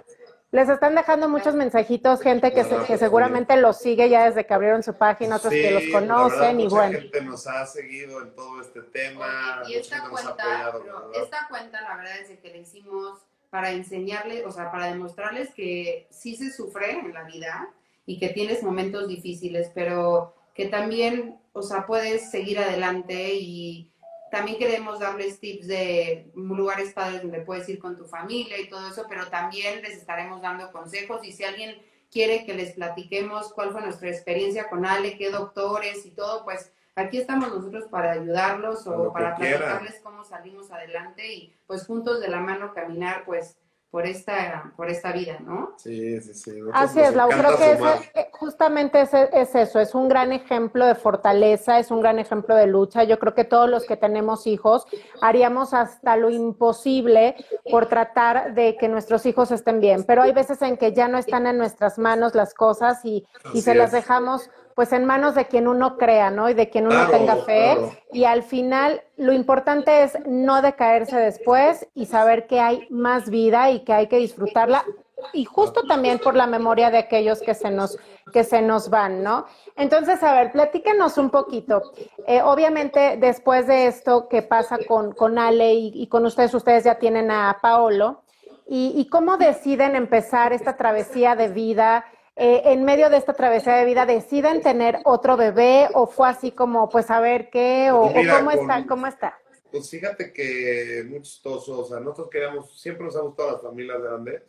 [0.51, 4.81] les están dejando muchos mensajitos, gente que, que seguramente los sigue ya desde que abrieron
[4.81, 6.99] su página, otros que los conocen y bueno.
[6.99, 9.62] gente nos ha seguido en todo este tema.
[9.67, 10.73] y esta cuenta,
[11.21, 13.19] esta cuenta la verdad es que le hicimos
[13.51, 17.69] para enseñarles, o sea, para demostrarles que sí se sufre en la vida
[18.05, 23.88] y que tienes momentos difíciles, pero que también, o sea, puedes seguir adelante y
[24.31, 28.87] también queremos darles tips de lugares padres donde puedes ir con tu familia y todo
[28.87, 33.71] eso, pero también les estaremos dando consejos y si alguien quiere que les platiquemos cuál
[33.71, 38.85] fue nuestra experiencia con Ale, qué doctores y todo, pues aquí estamos nosotros para ayudarlos
[38.87, 43.57] o para platicarles cómo salimos adelante y pues juntos de la mano caminar pues
[43.91, 45.73] por esta, por esta vida, ¿no?
[45.77, 46.51] Sí, sí, sí.
[46.73, 47.71] Así es, Lau, creo que
[48.19, 52.56] eh, justamente es, es, eso, es un gran ejemplo de fortaleza, es un gran ejemplo
[52.56, 53.04] de lucha.
[53.04, 54.86] Yo creo que todos los que tenemos hijos
[55.21, 57.36] haríamos hasta lo imposible
[57.69, 61.17] por tratar de que nuestros hijos estén bien, pero hay veces en que ya no
[61.17, 64.49] están en nuestras manos las cosas y, y se las dejamos
[64.80, 66.49] pues en manos de quien uno crea, ¿no?
[66.49, 67.75] Y de quien uno tenga fe.
[68.13, 73.71] Y al final lo importante es no decaerse después y saber que hay más vida
[73.71, 74.86] y que hay que disfrutarla.
[75.34, 77.97] Y justo también por la memoria de aquellos que se nos,
[78.32, 79.45] que se nos van, ¿no?
[79.75, 81.82] Entonces, a ver, platíquenos un poquito.
[82.27, 86.95] Eh, obviamente, después de esto que pasa con, con Ale y, con ustedes, ustedes ya
[86.95, 88.23] tienen a Paolo.
[88.67, 92.05] Y, y cómo deciden empezar esta travesía de vida?
[92.41, 96.51] Eh, en medio de esta travesía de vida deciden tener otro bebé o fue así
[96.51, 99.38] como pues a ver qué o, pues cómo está cómo está
[99.69, 104.01] pues fíjate que muy chistoso o sea nosotros queríamos siempre nos han gustado las familias
[104.01, 104.43] grandes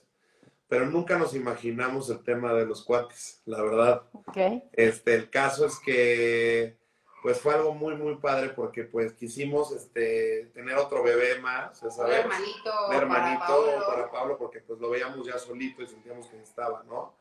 [0.71, 4.63] pero nunca nos imaginamos el tema de los cuates la verdad okay.
[4.73, 6.79] este el caso es que
[7.23, 11.99] pues fue algo muy muy padre porque pues quisimos este tener otro bebé más ¿sabes?
[11.99, 13.87] un hermanito, un hermanito para Pablo.
[13.87, 17.21] para Pablo porque pues lo veíamos ya solito y sentíamos que estaba no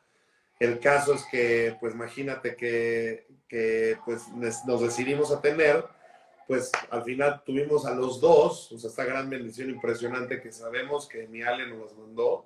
[0.60, 4.28] el caso es que, pues imagínate que, pues
[4.66, 5.86] nos decidimos a tener,
[6.48, 11.08] pues al final tuvimos a los dos, o sea, esta gran bendición impresionante que sabemos
[11.08, 12.46] que mi Ale nos las mandó.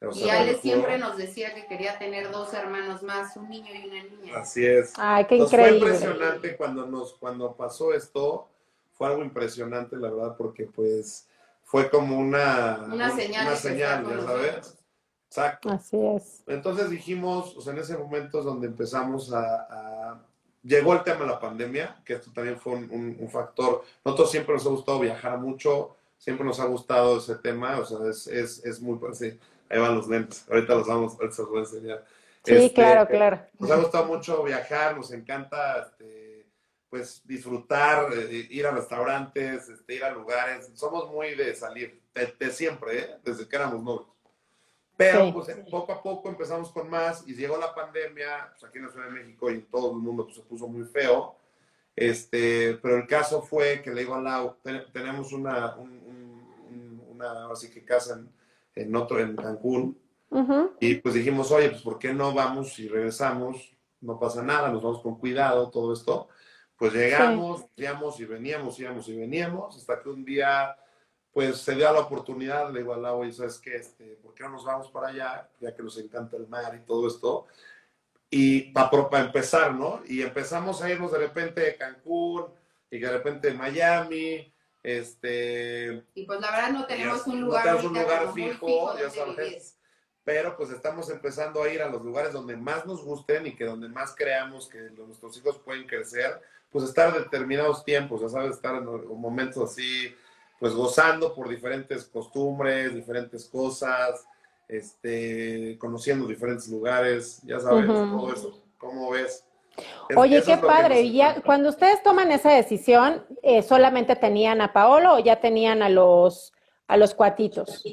[0.00, 4.02] Y Ale siempre nos decía que quería tener dos hermanos más, un niño y una
[4.04, 4.38] niña.
[4.38, 4.92] Así es.
[4.96, 5.80] Ay, qué increíble.
[5.80, 8.48] Fue impresionante cuando nos, cuando pasó esto,
[8.92, 11.28] fue algo impresionante, la verdad, porque pues
[11.64, 14.78] fue como una, una señal, una señal ya sabes.
[15.26, 15.70] Exacto.
[15.70, 16.42] Así es.
[16.46, 20.22] Entonces dijimos, o sea, en ese momento es donde empezamos a,
[20.64, 23.84] Llegó el tema de la pandemia, que esto también fue un, factor.
[24.04, 27.98] Nosotros siempre nos ha gustado viajar mucho, siempre nos ha gustado ese tema, o sea,
[28.08, 28.98] es, es, es muy...
[29.14, 32.04] Sí, ahí van los lentes, ahorita los vamos, ahorita los voy a enseñar.
[32.44, 33.40] Sí, este, claro, claro.
[33.58, 36.46] Nos ha gustado mucho viajar, nos encanta este,
[36.88, 40.70] pues disfrutar, eh, ir a restaurantes, este, ir a lugares.
[40.74, 43.16] Somos muy de salir, de, siempre, ¿eh?
[43.24, 44.08] desde que éramos novios.
[44.96, 48.86] Pero pues poco a poco empezamos con más y llegó la pandemia, pues aquí en
[48.86, 51.36] la Ciudad de México y en todo el mundo pues, se puso muy feo.
[51.94, 54.56] Este, pero el caso fue que le digo a Lau,
[54.92, 58.28] tenemos una, una así que casa en,
[58.94, 59.98] otro, en Cancún,
[60.80, 63.76] y pues dijimos, oye, pues ¿por qué no vamos y regresamos?
[64.00, 66.28] No pasa nada, nos vamos con cuidado, todo esto.
[66.76, 70.76] Pues llegamos, íbamos y veníamos, íbamos y veníamos, hasta que un día
[71.32, 74.50] pues se dio la oportunidad, le digo al y sabes qué, este, ¿por qué no
[74.50, 75.48] nos vamos para allá?
[75.60, 77.46] Ya que nos encanta el mar y todo esto.
[78.30, 80.02] Y para empezar, ¿no?
[80.06, 82.46] Y empezamos a irnos de repente de Cancún
[82.90, 84.52] y de repente de Miami.
[84.88, 89.10] Este, y pues la verdad no tenemos un lugar, no tenemos un lugar fijo, ya
[89.10, 89.76] sabes.
[90.24, 93.66] Pero pues estamos empezando a ir a los lugares donde más nos gusten y que
[93.66, 98.76] donde más creamos que nuestros hijos pueden crecer, pues estar determinados tiempos, ya sabes, estar
[98.76, 98.86] en
[99.20, 100.14] momentos así
[100.58, 104.26] pues gozando por diferentes costumbres, diferentes cosas,
[104.68, 108.62] este, conociendo diferentes lugares, ya sabes, todo eso.
[108.78, 109.44] ¿Cómo ves?
[110.16, 111.02] Oye, qué padre.
[111.02, 115.82] Y ya, cuando ustedes toman esa decisión, eh, ¿solamente tenían a Paolo o ya tenían
[115.82, 116.52] a los,
[116.86, 117.84] a los cuatitos?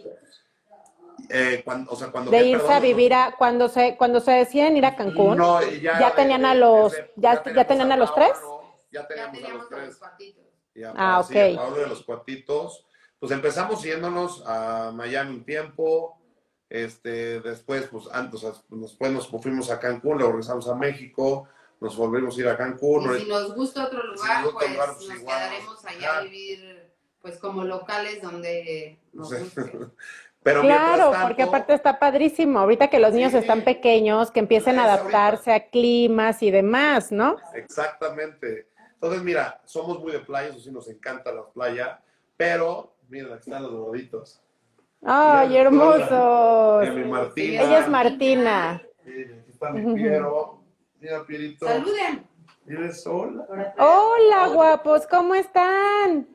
[1.30, 4.32] Eh, cuando, o sea, cuando De irse Perdón, a vivir a, cuando se, cuando se
[4.32, 5.38] deciden ir a Cancún.
[5.38, 8.32] No, ya, ¿Ya tenían a los- ya- ya tenían a los tres?
[8.92, 9.88] Ya Ya teníamos a los a tres.
[9.88, 10.44] los cuatitos.
[10.76, 11.56] Y a Ah, Pablo, sí, a ok.
[11.56, 12.86] Pablo de los cuatitos.
[13.20, 16.18] Pues empezamos yéndonos a Miami un tiempo.
[16.70, 21.48] Este, después, pues antes, o sea, después nos fuimos a Cancún, luego regresamos a México,
[21.80, 23.16] nos volvimos a ir a Cancún.
[23.16, 26.92] Y si nos gusta otro lugar, pues lugar, pues nos igual, quedaremos allá a vivir
[27.22, 29.36] pues como locales donde nos Sí.
[29.38, 29.62] guste.
[30.44, 32.60] Pero Claro, tanto, porque aparte está padrísimo.
[32.60, 33.40] Ahorita que los niños Sí.
[33.40, 37.38] están pequeños, que empiecen a adaptarse a climas y demás, ¿no?
[37.56, 38.68] Exactamente.
[38.94, 42.00] Entonces, mira, somos muy de playa, eso sí nos encanta la playa,
[42.38, 44.40] pero mira, aquí están los gorditos.
[45.04, 46.90] ¡Ay, hermosos!
[47.08, 47.62] Martina.
[47.64, 48.82] Ella es Martina.
[49.02, 50.62] Aquí está mi Piero.
[51.06, 51.68] Mira, Pierito.
[51.68, 52.28] Saluden.
[53.06, 53.74] Hola.
[53.78, 56.28] Hola, guapos, ¿cómo están?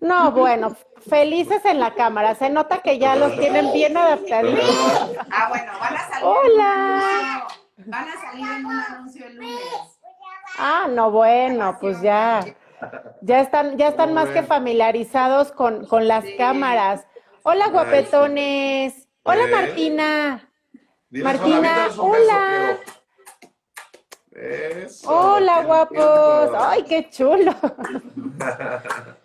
[0.00, 0.76] No, bueno,
[1.08, 2.34] felices en la cámara.
[2.34, 5.14] Se nota que ya los tienen bien adaptaditos.
[5.30, 6.24] Ah, bueno, van a salir.
[6.26, 7.46] Hola.
[7.78, 9.60] en un anuncio- Van a salir en un anuncio el lunes.
[10.58, 12.40] Ah, no, bueno, pues ya.
[13.20, 16.36] Ya están, ya están más que familiarizados con, con las Sí.
[16.36, 17.06] cámaras.
[17.44, 19.08] Hola, guapetones.
[19.22, 19.46] Hola, ¿Eh?
[19.52, 20.50] Martina.
[21.10, 22.76] Martina, hola,
[24.38, 25.08] Eso.
[25.10, 25.96] Hola, guapos.
[25.96, 26.58] lindo.
[26.60, 27.54] Ay, qué chulo.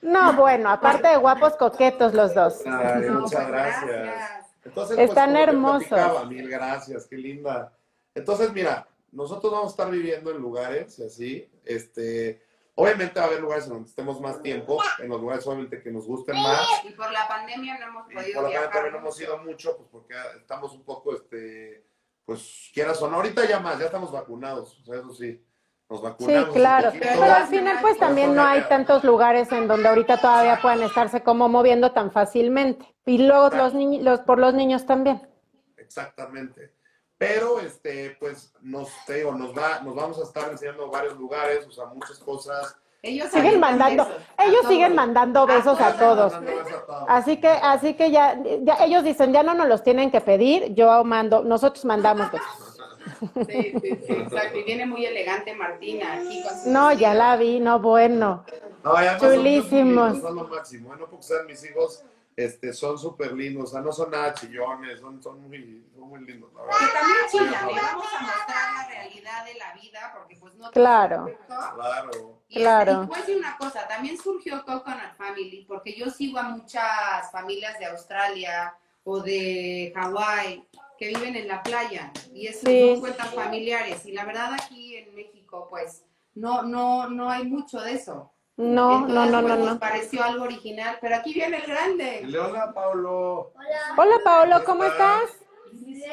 [0.02, 2.62] No, bueno, aparte de guapos coquetos los dos.
[2.65, 4.45] Ay, No, muchas pues, gracias.
[4.63, 6.28] Entonces, Están como te hermosos.
[6.30, 7.74] mil gracias, qué linda.
[8.15, 12.41] Entonces, mira, nosotros vamos a estar viviendo en lugares y así, este,
[12.76, 15.91] obviamente va a haber lugares en donde estemos más tiempo, en los lugares obviamente que
[15.91, 16.62] nos gusten más.
[16.86, 18.71] Y por la pandemia no hemos Y podido por lo tanto viajar.
[18.71, 19.24] también no hemos mucho.
[19.24, 21.84] ido mucho, pues porque estamos un poco, este,
[22.31, 25.43] pues quieras o no, ahorita ya más, ya estamos vacunados, o sea, eso sí,
[25.89, 26.47] nos Sí, vacunamos.
[26.47, 26.91] un claro.
[26.97, 31.21] Pero al final, pues también no hay tantos lugares en donde ahorita todavía puedan estarse
[31.21, 32.85] como moviendo tan fácilmente.
[33.05, 35.27] Y luego los niños, los, por los niños también.
[35.75, 36.73] Exactamente.
[37.17, 41.67] Pero, este, pues, nos, te digo, nos va, nos vamos a estar enseñando varios lugares,
[41.67, 42.77] o sea, muchas cosas.
[43.03, 44.71] Ellos Siguen mandando, besos a ellos todos.
[44.73, 46.33] siguen mandando besos a todos.
[46.33, 47.17] A.
[47.17, 50.75] Así que, así que ya, ya ellos dicen, ya no nos los tienen que pedir,
[50.75, 52.77] yo mando, nosotros mandamos besos.
[53.47, 54.57] Sí, sí, sí, exacto.
[54.59, 58.45] Y viene muy elegante Martina aquí con No, ya la vi, no, bueno.
[58.83, 60.19] No, Chulísimos.
[60.19, 60.97] Son lo máximo, ¿eh?
[60.99, 62.03] no porque sean mis hijos,
[62.35, 66.19] este, son súper lindos, o sea, no son nada chillones, son, son, muy, son muy
[66.25, 66.77] lindos, la verdad.
[66.93, 71.25] También chillan, le vamos a mostrar la realidad de la vida, porque pues no Claro.
[71.47, 72.41] Claro.
[72.47, 72.91] Y, Claro.
[72.91, 77.31] este, y pues, y una cosa, también surgió Coconut Family, porque yo sigo a muchas
[77.31, 80.67] familias de Australia o de Hawái
[80.97, 82.93] que viven en la playa y eso Sí.
[82.95, 84.05] no cuentan familiares.
[84.05, 86.03] Y la verdad aquí en México, pues,
[86.35, 88.30] no, no, no hay mucho de eso.
[88.57, 89.79] No, no, Entonces, no, pues, no, nos no.
[89.79, 92.21] pareció algo original, pero aquí viene el grande.
[92.25, 93.53] Dile hola, Paulo.
[93.97, 95.23] Hola, Paolo, ¿cómo estás?
[95.71, 96.05] Dile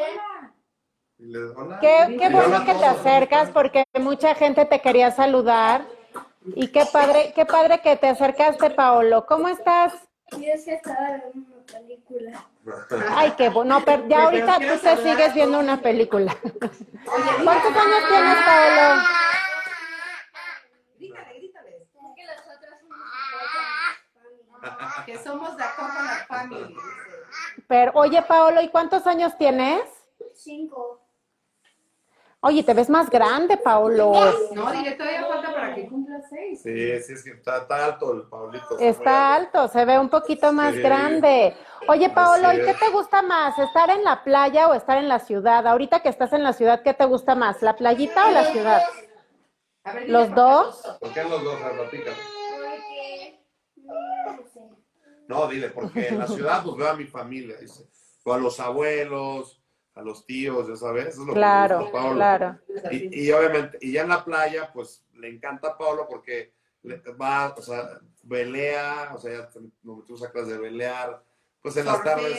[1.56, 1.78] hola.
[1.80, 5.84] Qué, qué bueno hola que te acercas porque mucha gente te quería saludar.
[6.54, 9.26] Y qué padre, qué padre que te acercaste, Paolo.
[9.26, 9.92] ¿Cómo estás?
[10.32, 12.46] Yo es que estaba viendo una película.
[13.16, 13.82] Ay, qué bueno.
[13.84, 16.34] pero ya ahorita tú te sigues viendo una película.
[16.42, 19.02] ¿Cuántos años tienes, Paolo?
[20.98, 21.74] Grítale, grítales.
[21.74, 24.57] Es que los otros son
[25.06, 26.68] Que somos la Coconut Family.
[26.68, 26.80] dice.
[27.66, 29.82] Pero, oye, Paolo, ¿y cuántos años tienes?
[30.34, 31.00] cinco.
[32.40, 34.12] Oye, te ves más grande, Paolo.
[34.54, 36.62] No, dile, todavía falta para que cumpla seis.
[36.62, 38.78] Sí, sí, es que está, está alto el Paulito.
[38.78, 40.80] Está alto, se ve un poquito más Sí.
[40.80, 41.56] grande.
[41.88, 43.58] Oye, Paolo, ¿y qué te gusta más?
[43.58, 45.66] ¿Estar en la playa o estar en la ciudad?
[45.66, 47.60] Ahorita que estás en la ciudad, ¿qué te gusta más?
[47.60, 48.82] ¿La playita o la ciudad?
[49.82, 50.98] A ver, dile ¿Los dos?
[51.00, 51.56] ¿Por qué los dos?
[51.60, 52.37] Platícame.
[55.28, 57.86] No dile, porque en la ciudad pues veo a mi familia, dice.
[58.24, 59.62] O a los abuelos,
[59.94, 61.08] a los tíos, ya sabes.
[61.08, 62.14] Eso es lo que Claro, gusta a Pablo.
[62.16, 62.58] claro.
[62.90, 66.98] Y, y obviamente, y ya en la playa, pues le encanta a Pablo porque le-
[67.20, 71.22] va, o sea, velea, o sea, ya nos metimos a clase de velear.
[71.60, 72.38] Pues en las tardes,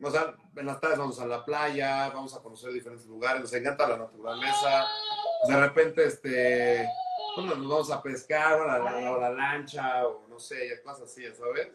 [0.00, 3.52] o sea, en las tardes vamos a la playa, vamos a conocer diferentes lugares, nos
[3.52, 4.84] encanta la naturaleza.
[5.48, 6.86] De repente, este,
[7.36, 11.02] bueno, nos vamos a pescar, o la, la- o la lancha, o no sé, cosas
[11.02, 11.68] así, ¿sabes?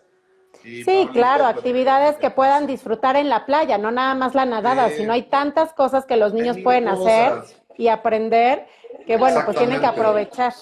[0.61, 4.89] Sí, claro, pues, actividades que puedan disfrutar en la playa, no nada más la nadada,
[4.89, 4.97] Sí.
[4.97, 7.33] sino hay tantas cosas que los niños pueden hacer
[7.77, 8.67] y aprender
[9.05, 10.53] que, bueno, pues tienen que aprovechar.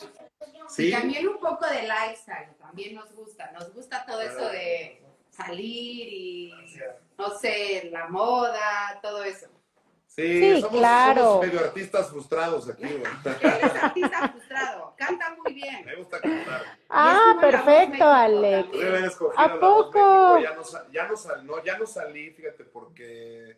[0.70, 3.52] Sí, Y también un poco de lifestyle, también nos gusta.
[3.52, 6.54] Nos gusta todo eso de salir y,
[7.18, 9.48] no sé, la moda, todo eso.
[10.16, 11.22] Sí, Sí, somos, claro.
[11.24, 12.84] somos medio artistas frustrados aquí.
[12.84, 15.84] Él es artista frustrado, canta muy bien.
[15.86, 16.62] Me gusta cantar.
[16.90, 18.70] Ah, perfecto, Alex.
[19.38, 20.40] ¿A poco?
[20.40, 23.58] Ya no, sa- ya, no sal- no, ya no salí, fíjate, porque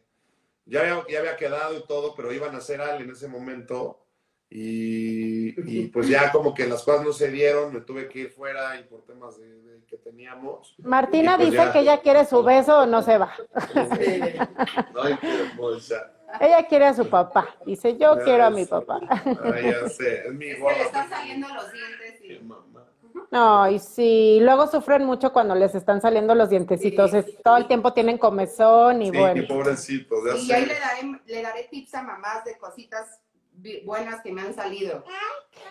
[0.66, 4.02] ya había, ya había quedado y todo, pero iban a hacer algo en ese momento.
[4.50, 8.30] Y, y pues ya como que las cosas no se dieron, me tuve que ir
[8.32, 10.76] fuera y por temas de, de que teníamos.
[10.78, 11.74] Martina pues dice ya.
[11.74, 13.34] que ella quiere su beso o no se va.
[13.56, 16.12] Ay, qué hermosa.
[16.40, 17.48] Ella quiere a su papá.
[17.66, 19.00] Dice, yo Ya quiero a mi papá.
[19.44, 22.86] Ay, ya sé, es mi Es que le están saliendo los dientes Qué y mamá.
[23.80, 24.40] Sí.
[24.42, 27.12] Luego sufren mucho cuando les están saliendo los dientecitos.
[27.12, 27.18] Sí.
[27.18, 29.44] Es- todo el tiempo tienen comezón y Sí, bueno.
[29.48, 30.54] pobrecitos, ya Y sé.
[30.56, 33.20] ahí le daré, le daré tips a mamás de cositas
[33.86, 35.04] buenas que me han salido.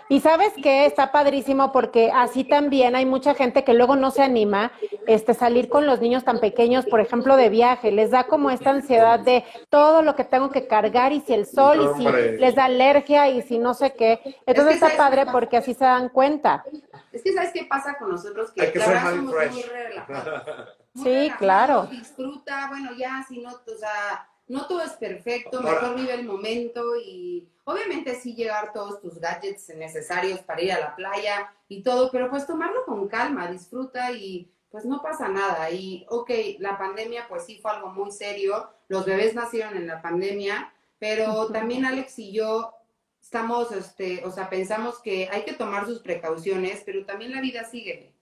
[0.08, 4.22] Y sabes que está padrísimo porque así también hay mucha gente que luego no se
[4.22, 4.72] anima
[5.06, 8.70] este salir con los niños tan pequeños, por ejemplo, de viaje, les da como esta
[8.70, 12.38] ansiedad de todo lo que tengo que cargar y si el sol y si Hombre.
[12.38, 14.20] les da alergia y si no sé qué.
[14.46, 16.64] Entonces Es que está padre porque así se dan cuenta.
[17.12, 18.50] Es que ¿sabes qué pasa con nosotros?
[18.52, 20.42] Que Hay que la ser somos muy relajados.
[20.94, 21.86] Muy Sí, relajados, claro.
[21.90, 26.24] Disfruta, bueno, ya, si no, o sea, no todo es perfecto, Ahora- mejor vive el
[26.24, 31.82] momento y obviamente sí llevar todos tus gadgets necesarios para ir a la playa y
[31.82, 35.70] todo, pero pues tomarlo con calma, disfruta y pues no pasa nada.
[35.70, 40.02] Y ok, la pandemia pues sí fue algo muy serio, los bebés nacieron en la
[40.02, 42.74] pandemia, pero también Alex y yo
[43.22, 47.64] estamos, este, o sea, pensamos que hay que tomar sus precauciones, pero también la vida
[47.64, 48.12] sigue.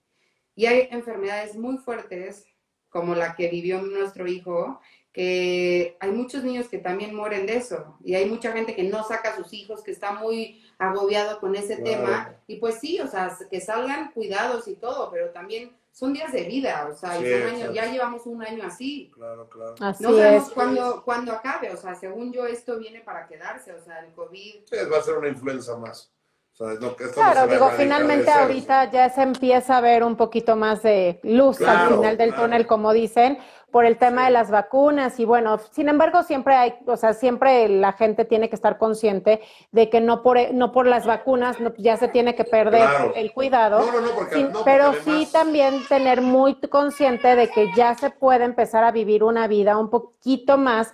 [0.55, 2.45] Y hay enfermedades muy fuertes,
[2.89, 4.79] como la que vivió nuestro hijo,
[5.13, 7.97] que hay muchos niños que también mueren de eso.
[8.03, 11.55] Y hay mucha gente que no saca a sus hijos, que está muy agobiado con
[11.55, 11.83] ese Claro.
[11.91, 12.35] tema.
[12.47, 16.41] Y pues sí, o sea, que salgan cuidados y todo, pero también son días de
[16.45, 19.11] vida, o sea, y Sí, son años, ya llevamos un año así.
[19.13, 19.75] Claro, claro.
[19.79, 20.53] Así No sabemos es.
[20.53, 24.55] cuándo, cuándo acabe, o sea, según yo esto viene para quedarse, o sea, el COVID
[24.65, 26.11] Sí, va a ser una influenza más.
[26.53, 30.83] O sea, no, Claro, digo, finalmente ahorita ya se empieza a ver un poquito más
[30.83, 32.43] de luz al Claro, final del claro.
[32.43, 33.39] túnel, como dicen,
[33.73, 37.67] por el tema de las vacunas y bueno, sin embargo siempre hay, o sea, siempre
[37.67, 41.73] la gente tiene que estar consciente de que no por no por las vacunas no-
[41.77, 43.13] ya se tiene que perder Claro.
[43.15, 46.53] el cuidado, No, no, no, porque, Sí, no, porque pero además- sí también tener muy
[46.69, 50.93] consciente de que ya se puede empezar a vivir una vida un poquito más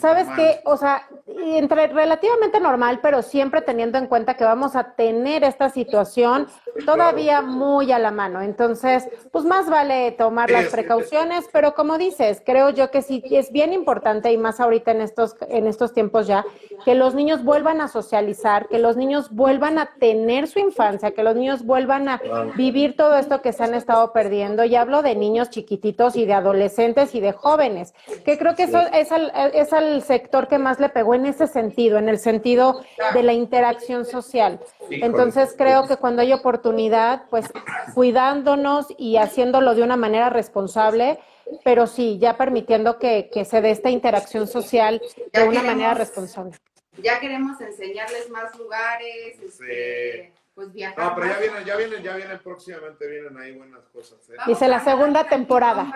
[0.00, 0.60] ¿Sabes qué?
[0.64, 5.70] O sea, entre relativamente normal, pero siempre teniendo en cuenta que vamos a tener esta
[5.70, 6.46] situación
[6.84, 8.40] todavía muy a la mano.
[8.40, 13.22] Entonces, pues más vale tomar las es precauciones, pero como dices, creo yo que sí
[13.30, 16.44] es bien importante y más ahorita en estos en estos tiempos ya
[16.84, 21.22] que los niños vuelvan a socializar, que los niños vuelvan a tener su infancia, que
[21.22, 22.20] los niños vuelvan a
[22.56, 24.64] vivir todo esto que se han estado perdiendo.
[24.64, 27.94] Y hablo de niños chiquititos y de adolescentes y de jóvenes,
[28.24, 29.32] que creo que eso es al,
[29.64, 33.32] es al sector que más le pegó en ese sentido, en el sentido de la
[33.32, 34.60] interacción social.
[34.90, 37.46] Entonces creo que cuando hay oportunidad, pues
[37.94, 41.18] cuidándonos y haciéndolo de una manera responsable,
[41.64, 45.02] pero sí, ya permitiendo que, que se dé esta interacción social
[45.32, 46.56] de una manera responsable.
[47.02, 50.98] ya queremos enseñarles más lugares, este, pues viajar.
[51.04, 54.18] No, pero ya vienen, ya vienen, ya vienen próximamente, vienen ahí buenas cosas.
[54.30, 54.34] ¿eh?
[54.36, 55.92] Vamos Dice la a segunda temporada.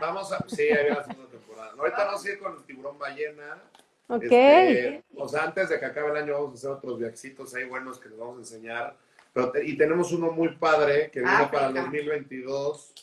[0.00, 1.72] Vamos a, sí, ahí viene la segunda temporada.
[1.78, 3.62] Ahorita vamos a ir con el tiburón ballena.
[4.08, 4.22] Ok.
[4.22, 7.64] Este, o sea, antes de que acabe el año vamos a hacer otros viajitos ahí
[7.64, 8.96] buenos que les vamos a enseñar.
[9.34, 11.50] Pero te- y tenemos uno muy padre que viene África.
[11.52, 12.94] para el 2022.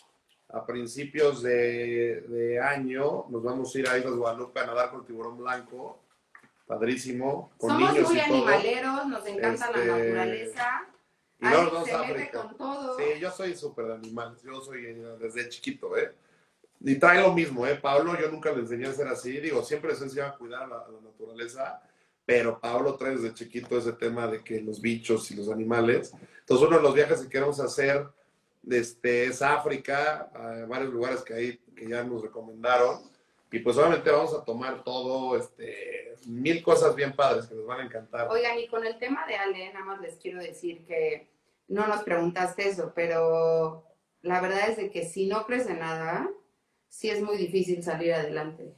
[0.50, 5.06] A principios de, de año nos vamos a ir a Islas Guadalupe a nadar con
[5.06, 6.00] tiburón blanco.
[6.66, 7.52] Padrísimo.
[7.58, 8.36] Con Somos niños muy y todo.
[8.48, 10.86] animaleros, nos encanta Este, la naturaleza.
[11.86, 12.98] Se mete con todo.
[12.98, 14.42] Sí, yo soy súper de animales.
[14.44, 16.14] Yo soy eh, desde chiquito, ¿eh?
[16.82, 17.76] Y trae lo mismo, ¿eh?
[17.76, 19.40] Pablo, yo nunca le enseñé a ser así.
[19.40, 21.82] Digo, siempre les enseñaba a cuidar a la, la naturaleza,
[22.26, 26.14] pero Pablo trae desde chiquito ese tema de que los bichos y los animales.
[26.40, 28.06] Entonces, uno de los viajes que queremos hacer
[28.70, 33.02] este, es África, a varios lugares que, hay, que ya nos recomendaron.
[33.52, 37.82] Y pues obviamente vamos a tomar todo, este, mil cosas bien padres que les van
[37.82, 38.28] a encantar.
[38.30, 41.30] Oigan, y con el tema de Ale, nada más les quiero decir que
[41.68, 43.86] no nos preguntaste eso, pero
[44.22, 46.30] la verdad es de que si no crees en nada,
[46.90, 48.76] sí es muy difícil salir adelante.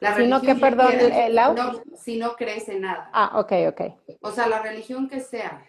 [0.00, 3.10] La Si no, religión ¿qué, perdón, que no, si no crees en nada.
[3.12, 3.80] Ah, ok, ok.
[4.20, 5.66] O sea, la religión que sea,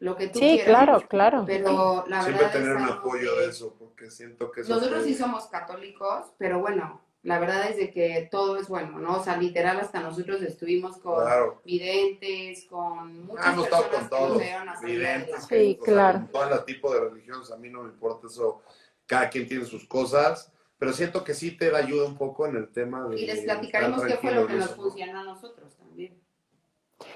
[0.00, 0.66] lo que tú Sí, quieras.
[0.66, 1.44] claro, claro.
[1.46, 5.02] Pero la Siempre verdad tener es un apoyo que- de eso, porque siento que Nosotros
[5.02, 9.16] fue- sí somos católicos, pero bueno, la verdad es de que todo es bueno, ¿no?
[9.16, 11.60] O sea, literal hasta nosotros estuvimos con Claro.
[11.64, 15.46] videntes, con muchas Ah, personas con que nos a videntes.
[15.48, 16.18] Sí, sea, claro.
[16.20, 18.62] con todo el tipo de religiones, a mí no me importa eso,
[19.06, 22.56] cada quien tiene sus cosas, pero siento que sí te da ayuda un poco en
[22.56, 23.20] el tema de...
[23.20, 26.16] Y les platicaremos qué fue lo que nos funcionó a nosotros también.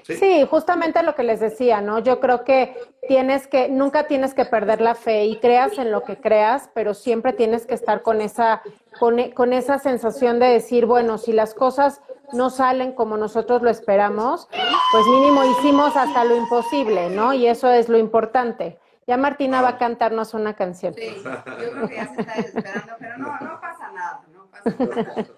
[0.03, 0.15] Sí.
[0.17, 1.99] Sí, justamente lo que les decía, ¿no?
[1.99, 2.77] Yo creo que
[3.07, 6.93] tienes que, nunca tienes que perder la fe y creas en lo que creas, pero
[6.93, 8.61] siempre tienes que estar con esa,
[8.99, 12.01] con, con esa sensación de decir, bueno, si las cosas
[12.33, 14.47] no salen como nosotros lo esperamos,
[14.91, 17.33] pues mínimo hicimos hasta lo imposible, ¿no?
[17.33, 18.77] Y eso es lo importante.
[19.07, 20.93] Ya Martina va a cantarnos una canción.
[20.93, 24.75] Sí, yo creo que ya se está desesperando, pero no, no pasa nada, no pasa
[24.79, 25.25] nada.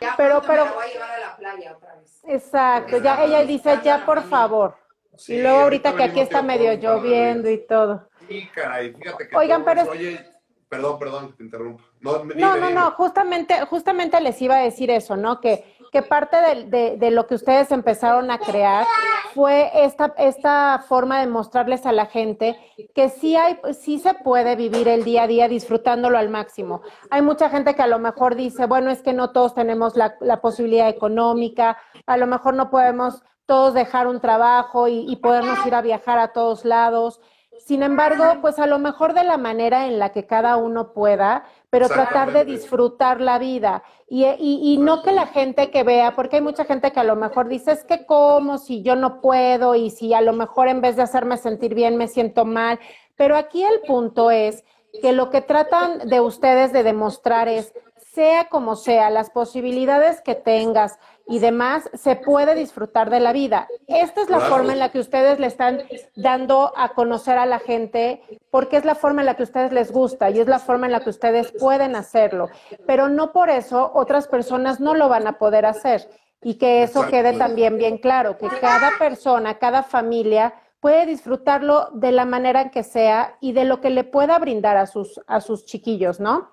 [0.00, 1.85] Ya Pero- pronto pero- me la voy a llevar a la playa otra vez.
[2.26, 4.76] Exacto, ya ella dice, ya por favor.
[5.16, 8.08] Sí, Y luego ahorita que aquí está medio lloviendo y todo.
[8.28, 9.36] Sí, caray, fíjate que...
[9.36, 10.26] Oigan, todos- pero Oye,
[10.68, 11.82] perdón, perdón, te interrumpo.
[12.00, 12.72] No, No, dime, no, dime.
[12.72, 15.40] no, justamente, justamente les iba a decir eso, ¿no?
[15.40, 16.36] Que, que parte
[16.66, 18.84] de, lo que ustedes empezaron a crear
[19.32, 22.54] fue esta, esta forma de mostrarles a la gente
[22.94, 26.82] que sí hay, sí se puede vivir el día a día disfrutándolo al máximo.
[27.08, 30.16] Hay mucha gente que a lo mejor dice, bueno, es que no todos tenemos la,
[30.20, 35.64] la posibilidad económica, a lo mejor no podemos todos dejar un trabajo y, y podernos
[35.64, 37.22] ir a viajar a todos lados.
[37.58, 41.44] Sin embargo, pues a lo mejor de la manera en la que cada uno pueda,
[41.70, 43.82] pero tratar de disfrutar la vida.
[44.08, 47.04] Y, y, y no que la gente que vea, porque hay mucha gente que a
[47.04, 50.68] lo mejor dice, es que cómo, si yo no puedo y si a lo mejor
[50.68, 52.78] en vez de hacerme sentir bien me siento mal,
[53.16, 54.64] pero aquí el punto es
[55.02, 57.74] que lo que tratan de ustedes de demostrar es,
[58.12, 60.98] sea como sea, las posibilidades que tengas
[61.28, 63.68] y demás, se puede disfrutar de la vida.
[63.88, 64.54] Esta es la Claro.
[64.54, 65.82] forma en la que ustedes le están
[66.14, 69.72] dando a conocer a la gente, porque es la forma en la que a ustedes
[69.72, 72.48] les gusta y es la forma en la que ustedes pueden hacerlo.
[72.86, 76.08] Pero no por eso otras personas no lo van a poder hacer.
[76.42, 77.10] Y que eso Exacto.
[77.10, 82.70] quede también bien claro, que cada persona, cada familia puede disfrutarlo de la manera en
[82.70, 86.50] que sea y de lo que le pueda brindar a sus, a sus chiquillos, ¿no?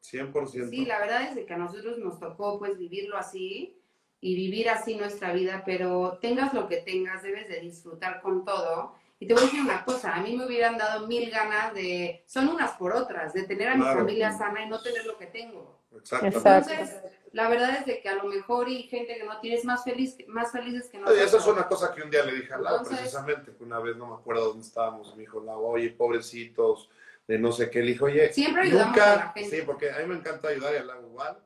[0.00, 0.70] 100%.
[0.70, 3.76] Sí, la verdad es que a nosotros nos tocó pues vivirlo así
[4.20, 8.94] y vivir así nuestra vida, pero tengas lo que tengas, debes de disfrutar con todo.
[9.18, 12.22] Y te voy a decir una cosa, a mí me hubieran dado mil ganas de,
[12.26, 14.00] son unas por otras, de tener a mi Claro.
[14.00, 15.80] familia sana y no tener lo que tengo.
[15.96, 16.26] Exacto.
[16.26, 16.96] Entonces,
[17.32, 19.84] la verdad es de que a lo mejor y gente que no tiene es más
[19.84, 21.28] feliz, más felices que Oye, nosotros.
[21.28, 23.78] Esa es una cosa que un día le dije a Lau, Entonces- precisamente, que una
[23.78, 26.90] vez no me acuerdo dónde estábamos, me dijo Lau, oye, pobrecitos,
[27.26, 29.56] de no sé qué, le dije, oye, Siempre ayudamos nunca, a la gente.
[29.56, 31.38] sí, porque a mí me encanta ayudar y a Lau igual,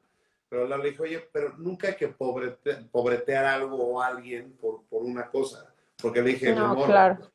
[0.50, 5.02] pero le dije, oye, pero nunca hay que pobrete- pobretear algo o alguien por, por
[5.04, 5.72] una cosa,
[6.02, 7.30] porque le dije, mi No, amor, claro.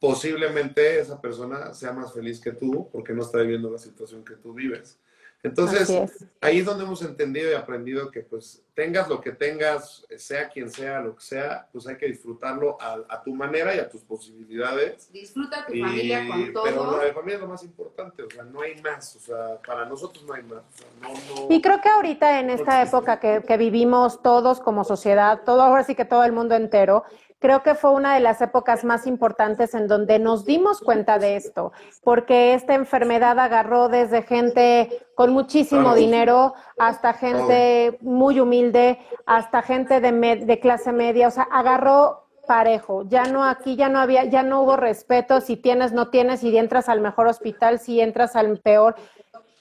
[0.00, 4.34] posiblemente esa persona sea más feliz que tú porque no está viviendo la situación que
[4.36, 4.98] tú vives.
[5.44, 6.24] Entonces, es.
[6.40, 10.70] ahí es donde hemos entendido y aprendido que pues tengas lo que tengas, sea quien
[10.70, 14.00] sea, lo que sea, pues hay que disfrutarlo a, a tu manera y a tus
[14.02, 15.12] posibilidades.
[15.12, 17.02] Disfruta tu Y- familia con pero todo.
[17.04, 20.24] la familia es lo más importante, o sea, no hay más, o sea, para nosotros
[20.24, 20.62] no hay más.
[20.62, 24.60] o sea, no, no- Y creo que ahorita en esta época que, que vivimos todos
[24.60, 27.04] como sociedad, todo ahora sí que todo el mundo entero,
[27.44, 31.36] creo que fue una de las épocas más importantes en donde nos dimos cuenta de
[31.36, 31.72] esto,
[32.02, 40.00] porque esta enfermedad agarró desde gente con muchísimo dinero hasta gente muy humilde, hasta gente
[40.00, 43.02] de, me- de clase media, o sea, agarró parejo.
[43.08, 46.56] Ya no aquí ya no había ya no hubo respeto si tienes no tienes si
[46.56, 48.94] entras al mejor hospital, si entras al peor.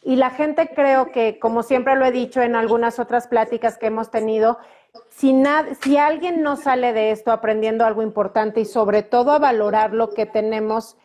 [0.06, 3.88] Y la gente creo que, como siempre lo he dicho en algunas otras pláticas que
[3.88, 4.58] hemos tenido,
[5.10, 9.40] si, nad- si alguien no sale de esto aprendiendo algo importante y sobre todo a
[9.40, 10.98] valorar lo que tenemos,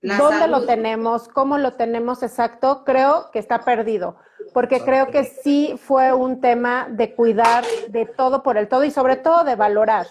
[0.00, 4.16] La dónde lo tenemos, cómo lo tenemos exacto, creo que está perdido.
[4.52, 8.90] Porque creo que sí fue un tema de cuidar de todo por el todo y
[8.90, 10.06] sobre todo de valorar.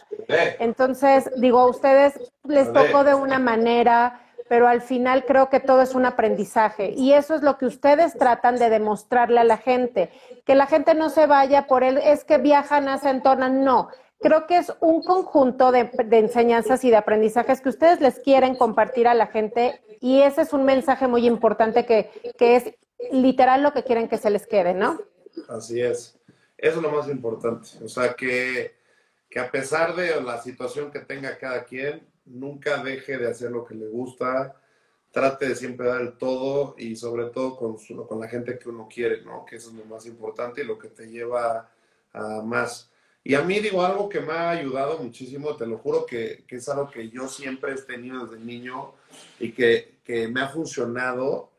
[0.59, 5.81] Entonces, digo, a ustedes les tocó de una manera, pero al final creo que todo
[5.81, 6.91] es un aprendizaje.
[6.97, 10.09] Y eso es lo que ustedes tratan de demostrarle a la gente.
[10.43, 13.63] Que la gente no se vaya por él, es que viajan, hacen, tornan.
[13.63, 13.87] No.
[14.19, 19.07] Creo que es un conjunto de, enseñanzas y de aprendizajes que ustedes les quieren compartir
[19.07, 19.79] a la gente.
[20.01, 22.73] Y ese es un mensaje muy importante que, que es
[23.09, 24.99] literal lo que quieren que se les quede, ¿no?
[25.47, 26.19] Así es.
[26.57, 27.69] Eso es lo más importante.
[27.81, 28.75] O sea, que,
[29.29, 33.65] que a pesar de la situación que tenga cada quien, nunca deje de hacer lo
[33.65, 34.55] que le gusta,
[35.11, 37.77] trate de siempre dar el todo y sobre todo con,
[38.07, 39.45] con la gente que uno quiere, ¿no?
[39.45, 41.69] Que eso es lo más importante y lo que te lleva
[42.13, 42.89] a más.
[43.23, 46.55] Y a mí digo algo que me ha ayudado muchísimo, te lo juro que, que
[46.55, 48.93] es algo que yo siempre he tenido desde niño
[49.39, 51.51] y que, que me ha funcionado,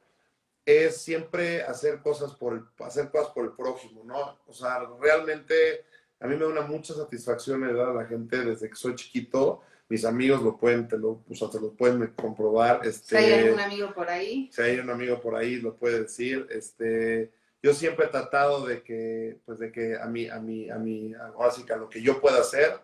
[0.64, 4.38] es siempre hacer cosas por el, hacer cosas por el prójimo, ¿no?
[4.46, 5.84] O sea, realmente
[6.20, 9.62] a mí me da una mucha satisfacción ayudar a la gente desde que soy chiquito.
[9.88, 12.80] Mis amigos lo pueden, te lo, o sea, te lo pueden comprobar.
[12.82, 14.48] Si Este, hay algún amigo por ahí.
[14.52, 16.46] si hay un amigo por ahí, lo puede decir.
[16.50, 17.30] Este,
[17.62, 21.12] yo siempre he tratado de que, pues de que a mí, a mí, a mí,
[21.14, 22.80] ahora sí que a lo que yo pueda hacer,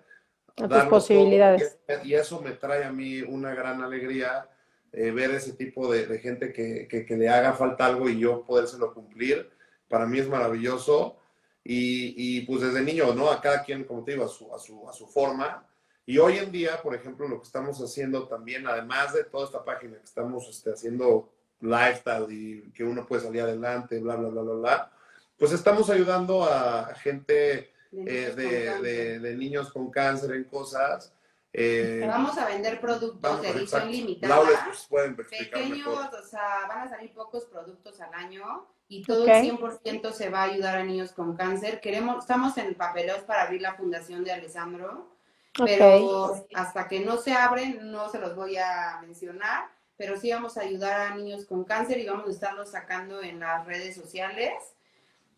[0.57, 1.78] A tus posibilidades.
[1.86, 4.49] todo, y, y eso me trae a mí una gran alegría
[4.92, 8.18] eh, ver ese tipo de, de gente que, que, que le haga falta algo y
[8.18, 9.49] yo podérselo cumplir.
[9.88, 11.16] Para mí es maravilloso.
[11.64, 13.30] Y, y, pues desde niño, ¿no?
[13.30, 15.68] A cada quien, como te digo, a su, a, su, a su forma.
[16.09, 19.62] Y hoy en día, por ejemplo, lo que estamos haciendo también, además de toda esta
[19.62, 21.30] página que estamos este, haciendo
[21.61, 24.92] lifestyle y que uno puede salir adelante, bla, bla, bla, bla, bla,
[25.38, 28.82] pues estamos ayudando a gente de eh, niños con de, cáncer.
[28.82, 31.12] de- de niños con cáncer en cosas.
[31.52, 33.88] eh, Vamos a vender productos vamos, de edición exacto.
[33.90, 34.34] limitada.
[34.36, 36.14] Laura, pues, pueden pequeños, mejor.
[36.14, 39.28] o sea, van a salir pocos productos al año y todo Ok.
[39.28, 41.80] el 100% se va a ayudar a niños con cáncer.
[41.82, 45.18] Queremos, estamos en papeleos para abrir la fundación de Alessandro,
[45.64, 50.56] pero hasta que no se abren no se los voy a mencionar, pero sí vamos
[50.56, 54.52] a ayudar a niños con cáncer y vamos a estarlos sacando en las redes sociales.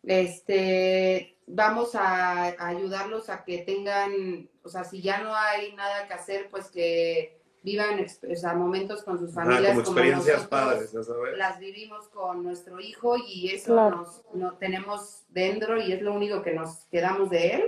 [0.02, 6.06] Este, vamos a, a ayudarlos a que tengan, o sea, si ya no hay nada
[6.06, 10.48] que hacer, pues que vivan o sea, momentos con sus familias como como experiencias nosotros
[10.48, 11.36] padres, ya sabes.
[11.36, 13.96] las vivimos con nuestro hijo y eso Claro.
[13.98, 17.64] nos no tenemos dentro y es lo único que nos quedamos de él.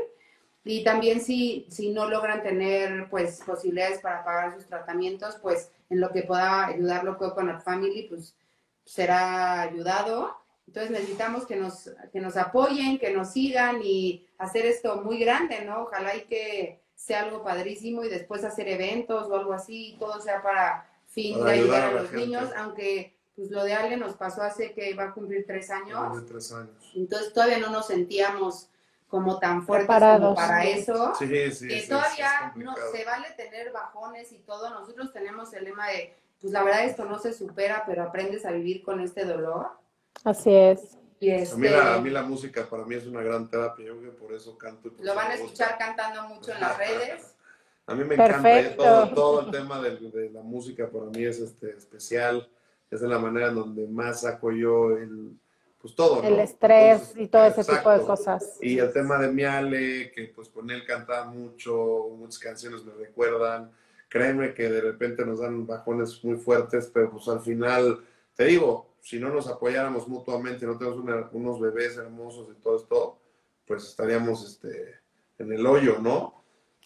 [0.64, 6.00] Y también si, si no logran tener pues posibilidades para pagar sus tratamientos, pues en
[6.00, 8.34] lo que pueda ayudarlo Coconut Family, pues
[8.84, 10.36] será ayudado.
[10.66, 15.64] Entonces necesitamos que nos, que nos apoyen, que nos sigan y hacer esto muy grande,
[15.64, 15.82] ¿no?
[15.82, 20.20] Ojalá y que sea algo padrísimo y después hacer eventos o algo así, y todo
[20.20, 23.96] sea para fin Para de ayudar ayudar a los niños, aunque pues lo de Ale
[23.96, 26.70] nos pasó hace que va a cumplir tres años, tres años.
[26.94, 28.68] entonces todavía no nos sentíamos
[29.12, 30.34] como tan fuertes Preparados.
[30.34, 31.12] como para eso.
[31.18, 34.70] Sí, sí, que sí, todavía no se vale tener bajones y todo.
[34.70, 38.52] Nosotros tenemos el lema de, pues la verdad esto no se supera, pero aprendes a
[38.52, 39.68] vivir con este dolor.
[40.24, 40.96] Así es.
[41.20, 43.84] Y A este, mí, la, a mí la música para mí es una gran terapia,
[43.84, 44.88] yo creo que por eso canto.
[44.88, 47.34] Y por lo van a escuchar cantando mucho en las redes.
[47.88, 48.82] A mí me encanta eh, Perfecto.
[48.82, 52.48] todo, todo el tema de, de la música para mí es este especial,
[52.90, 55.38] es de la manera en donde más saco yo el
[55.82, 56.28] pues todo, ¿no?
[56.28, 58.58] El estrés Entonces, y todo ese tipo de cosas.
[58.62, 63.70] Y el tema de Miale, que pues con él cantaba mucho, muchas canciones me recuerdan.
[64.08, 68.04] Créeme que de repente nos dan bajones muy fuertes, pero pues al final,
[68.36, 72.76] te digo, si no nos apoyáramos mutuamente, no tenemos una- unos bebés hermosos y todo
[72.76, 73.18] esto,
[73.66, 75.00] pues estaríamos este,
[75.38, 76.44] en el hoyo, ¿no?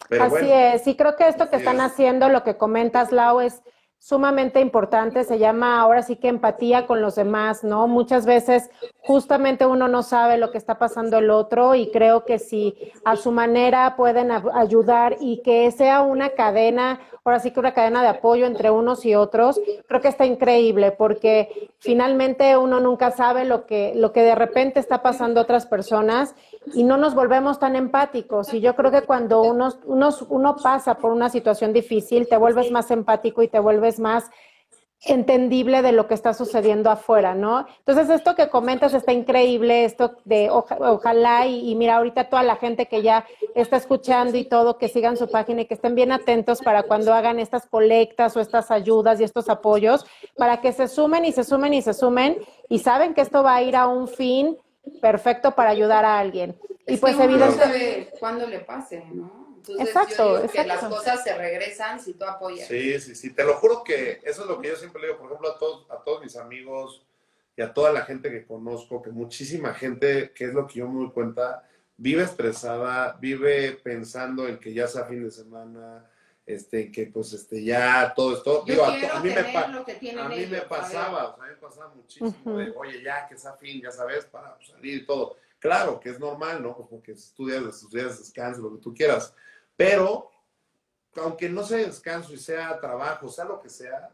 [0.09, 1.81] Pero Así bueno, es, y creo que esto que están es.
[1.83, 3.61] haciendo, lo que comentas, Lau, es
[3.99, 7.87] sumamente importante, se llama ahora sí que empatía con los demás, ¿no?
[7.87, 8.69] Muchas veces
[8.99, 12.75] justamente uno no sabe lo que está pasando el otro y creo que si
[13.05, 18.01] a su manera pueden ayudar y que sea una cadena, ahora sí que una cadena
[18.01, 23.45] de apoyo entre unos y otros, creo que está increíble porque finalmente uno nunca sabe
[23.45, 26.35] lo que, lo que de repente está pasando a otras personas
[26.73, 28.53] y no nos volvemos tan empáticos.
[28.53, 32.71] Y yo creo que cuando uno, uno, uno pasa por una situación difícil, te vuelves
[32.71, 34.29] más empático y te vuelves más
[35.05, 37.67] entendible de lo que está sucediendo afuera, ¿no?
[37.79, 42.41] Entonces, esto que comentas está increíble, esto de oja- ojalá y, y mira, ahorita toda
[42.41, 43.23] la gente que ya
[43.53, 47.13] está escuchando y todo, que sigan su página y que estén bien atentos para cuando
[47.13, 50.03] hagan estas colectas o estas ayudas y estos apoyos,
[50.35, 53.55] para que se sumen y se sumen y se sumen y saben que esto va
[53.55, 54.57] a ir a un fin
[54.99, 56.57] perfecto para ayudar a alguien.
[56.87, 58.13] Y Es pues evidentemente...
[58.19, 59.46] cuándo le pase, ¿no?
[59.73, 60.95] Entonces Exacto, yo digo que las exacto.
[60.95, 62.67] cosas se regresan si tú apoyas.
[62.67, 63.33] Sí, sí, sí.
[63.33, 65.57] Te lo juro que eso es lo que yo siempre le digo, por ejemplo, a
[65.57, 67.05] todos, a todos mis amigos
[67.55, 70.87] y a toda la gente que conozco, que muchísima gente, que es lo que yo
[70.87, 76.09] me doy cuenta, vive estresada, vive pensando en que ya sea fin de semana,
[76.45, 78.63] este, que pues este, ya todo esto.
[78.65, 80.61] Yo Digo, a, a mí me tener pa- lo que tienen a mí ellos, me
[80.61, 83.91] pasaba, o sea, a mí me pasaba muchísimo de, oye, ya que sea fin, ya
[83.91, 85.35] sabes, para pues, salir y todo.
[85.59, 86.75] Claro que es normal, ¿no?
[86.77, 89.33] Pues porque estudias, estudias, descansas, lo que tú quieras.
[89.77, 90.29] Pero,
[91.15, 94.09] aunque no sea descanso y sea trabajo, sea lo que sea,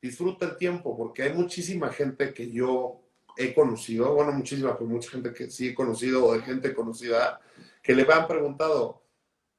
[0.00, 2.98] disfruta el tiempo, porque hay muchísima gente que yo
[3.36, 7.40] he conocido, bueno, muchísima, pero mucha gente que sí he conocido o de gente conocida,
[7.82, 9.02] que le han preguntado,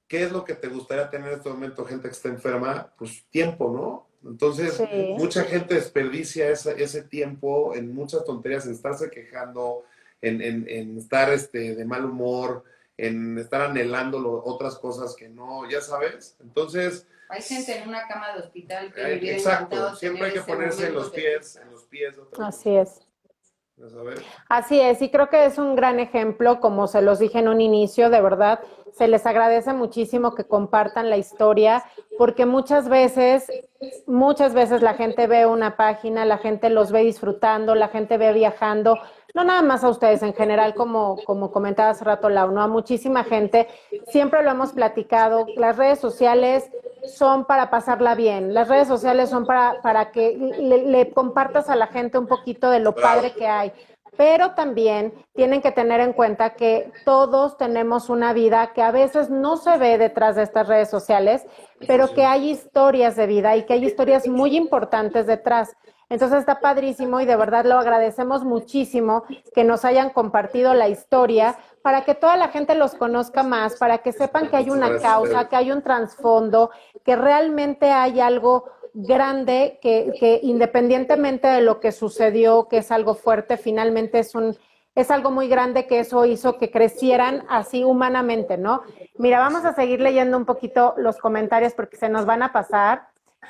[0.08, 2.94] ¿qué es lo que te gustaría tener en este momento, gente que está enferma?
[2.98, 4.30] Pues tiempo, ¿no?
[4.30, 5.16] Entonces, Sí.
[5.18, 9.84] mucha gente desperdicia ese, ese tiempo en muchas tonterías, en estarse quejando,
[10.22, 12.64] en, en- en estar este, de mal humor,
[12.98, 16.38] en estar anhelando lo- otras cosas que no, ya sabes.
[16.42, 20.88] Entonces, Hay gente en una cama de hospital que eh, exacto, siempre hay que ponerse
[20.88, 23.02] en los pies, en los pies otra Así es.
[23.78, 24.22] ya sabes.
[24.50, 27.60] Así es, y creo que es un gran ejemplo, como se los dije en un
[27.62, 28.60] inicio, de verdad,
[28.92, 31.84] se les agradece muchísimo que compartan la historia,
[32.20, 33.48] porque muchas veces,
[34.06, 38.32] muchas veces la gente ve una página, la gente los ve disfrutando, la gente ve
[38.34, 39.00] viajando,
[39.34, 42.62] no nada más a ustedes en general, como, como comentaba hace rato Lau, ¿no?
[42.62, 43.68] A muchísima gente,
[44.08, 46.70] siempre lo hemos platicado, las redes sociales
[47.06, 51.76] son para pasarla bien, las redes sociales son para, para que le, le compartas a
[51.76, 53.74] la gente un poquito de lo padre que hay
[54.18, 59.30] pero también tienen que tener en cuenta que todos tenemos una vida que a veces
[59.30, 61.46] no se ve detrás de estas redes sociales,
[61.88, 65.76] pero que hay historias de vida y que hay historias muy importantes detrás.
[66.10, 69.24] Entonces está padrísimo y de verdad lo agradecemos muchísimo
[69.56, 74.00] que nos hayan compartido la historia para que toda la gente los conozca más, para
[74.00, 76.70] que sepan que hay una causa, que hay un trasfondo,
[77.04, 83.16] que realmente hay algo grande que, que independientemente de lo que sucedió, que es algo
[83.16, 84.56] fuerte, finalmente es un
[84.96, 88.84] es algo muy grande que eso hizo que crecieran así humanamente, ¿no?
[89.18, 93.08] Mira, vamos a seguir leyendo un poquito los comentarios porque se nos van a pasar.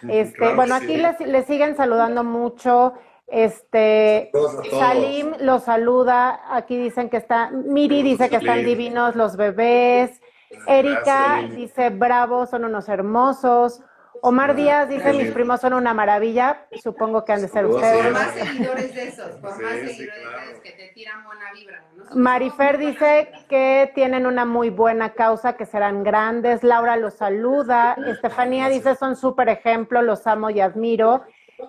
[0.08, 0.98] Este, Claro bueno, aquí sí.
[0.98, 2.94] les, les siguen saludando mucho.
[3.28, 4.32] Este.
[4.70, 6.42] Salim los saluda.
[6.50, 10.22] Aquí dicen que está, Miri dice que están divinos los bebés.
[10.68, 11.56] Erika Gracias.
[11.56, 13.82] dice, bravo, son unos hermosos.
[14.26, 16.66] Omar Díaz dice, mis primos son una maravilla.
[16.82, 18.06] Supongo que han de ser ustedes.
[18.06, 20.38] Por más seguidores de esos, por más sí, seguidores claro.
[20.38, 21.84] de esos que te tiran buena vibra.
[21.94, 22.16] ¿no?
[22.16, 26.64] Marifer dice que tienen una muy buena causa, que serán grandes.
[26.64, 27.98] Laura los saluda.
[28.08, 31.24] Estefanía dice, son súper ejemplo, los amo y admiro.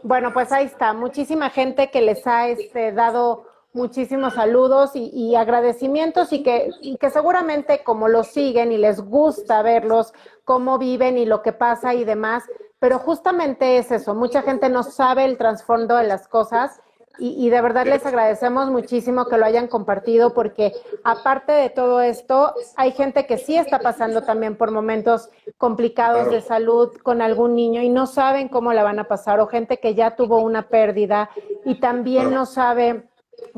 [0.05, 0.93] Bueno, pues ahí está.
[0.93, 6.97] Muchísima gente que les ha este, dado muchísimos saludos y, y agradecimientos y que, y
[6.97, 10.15] que seguramente como los siguen y les gusta verlos,
[10.45, 12.45] cómo viven y lo que pasa y demás.
[12.79, 14.15] Pero justamente es eso.
[14.15, 16.81] Mucha gente no sabe el trasfondo de las cosas
[17.19, 20.73] y, y de verdad les agradecemos muchísimo que lo hayan compartido porque
[21.05, 26.31] aparte de todo esto, hay gente que sí está pasando también por momentos complicados Claro.
[26.33, 29.79] de salud con algún niño y no saben cómo la van a pasar o gente
[29.79, 31.31] que ya tuvo una pérdida
[31.65, 32.37] y también Claro.
[32.41, 33.05] no sabe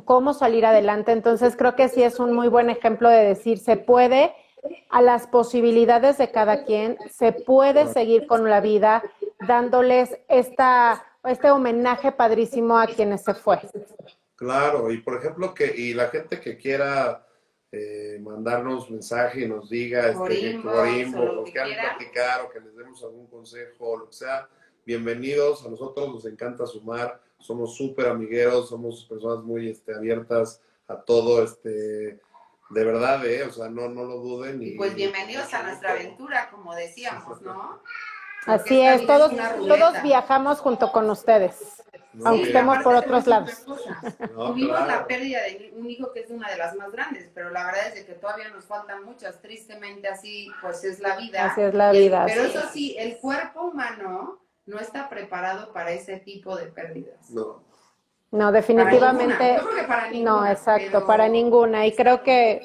[0.05, 1.12] cómo salir adelante.
[1.12, 4.35] Entonces creo que sí es un muy buen ejemplo de decir se puede
[4.91, 9.03] a las posibilidades de cada quien, se puede seguir con la vida
[9.47, 13.61] dándoles esta, este homenaje padrísimo a quienes se fue.
[14.35, 17.27] Claro, y por ejemplo, que y la gente que quiera
[17.72, 21.97] eh, mandarnos mensaje y nos diga este, o o que quieran.
[21.97, 24.49] platicar o que les demos algún consejo o lo que sea,
[24.85, 25.64] bienvenidos.
[25.64, 31.42] A nosotros nos encanta sumar, somos súper amigueros, somos personas muy este, abiertas a todo,
[31.42, 31.70] este,
[32.70, 33.44] de verdad, ¿eh?
[33.44, 34.62] O sea, no, no lo duden.
[34.62, 37.80] Y, Pues bienvenidos a nuestra aventura, como decíamos, ¿no?
[38.47, 39.59] Así Porque es, todos, ruleta.
[39.90, 41.82] todos viajamos junto con ustedes,
[42.12, 43.64] No, aunque estemos por otros lados.
[43.66, 44.86] No, Tuvimos claro.
[44.86, 47.88] la pérdida de un hijo que es una de las más grandes, pero la verdad
[47.88, 49.40] es de que todavía nos faltan muchas.
[49.40, 51.47] Tristemente así, pues es la vida.
[51.47, 52.24] Así es la vida.
[52.26, 52.70] Pero eso es.
[52.70, 57.30] sí, el cuerpo humano no está preparado para ese tipo de pérdidas.
[57.30, 57.64] No.
[58.32, 59.58] No, Para definitivamente.
[59.86, 61.86] para ninguna, No, exacto, pero- para ninguna.
[61.86, 62.60] Y creo que,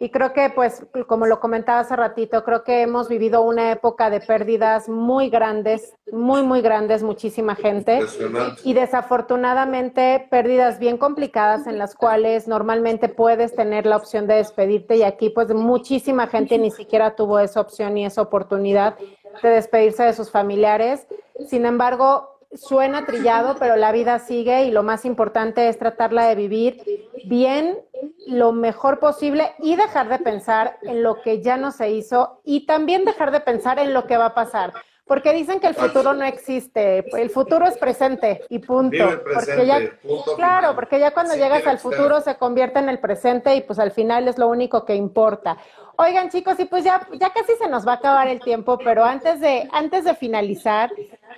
[0.00, 4.10] y creo que, pues, como lo comentaba hace ratito, creo que hemos vivido una época
[4.10, 8.00] de pérdidas muy grandes, muy, muy grandes, muchísima gente.
[8.64, 14.96] Y desafortunadamente, pérdidas bien complicadas en las cuales normalmente puedes tener la opción de despedirte
[14.96, 18.96] y aquí pues muchísima gente ni siquiera tuvo esa opción ni esa oportunidad
[19.42, 21.06] de despedirse de sus familiares.
[21.46, 26.34] Sin embargo, suena trillado, pero la vida sigue y lo más importante es tratarla de
[26.34, 26.82] vivir
[27.26, 27.78] bien,
[28.26, 32.66] lo mejor posible y dejar de pensar en lo que ya no se hizo y
[32.66, 34.72] también dejar de pensar en lo que va a pasar.
[35.06, 38.90] Porque dicen que el futuro no existe, el futuro es presente y punto.
[38.90, 39.78] Vive el Porque presente, ya,
[40.08, 40.74] punto claro, final.
[40.74, 41.90] porque ya cuando Sí, llegas al ser.
[41.92, 45.58] futuro se convierte en el presente y pues al final es lo único que importa.
[45.96, 49.04] Oigan chicos, y pues ya, ya casi se nos va a acabar el tiempo, pero
[49.04, 50.90] antes de, antes de finalizar,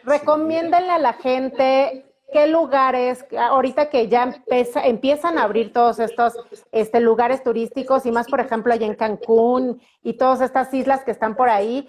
[0.04, 6.34] recomiéndenle a la gente qué lugares, ahorita que ya empieza- empiezan a abrir todos estos
[6.72, 11.10] este, lugares turísticos y más, por ejemplo, allá en Cancún y todas estas islas que
[11.10, 11.88] están por ahí,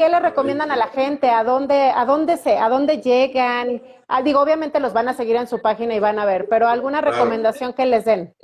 [0.00, 1.28] ¿qué le recomiendan a la gente?
[1.28, 3.82] ¿A dónde, a dónde se, a dónde llegan?
[4.08, 6.68] Ah, digo, obviamente los van a seguir en su página y van a ver, pero
[6.68, 8.34] alguna recomendación que les den.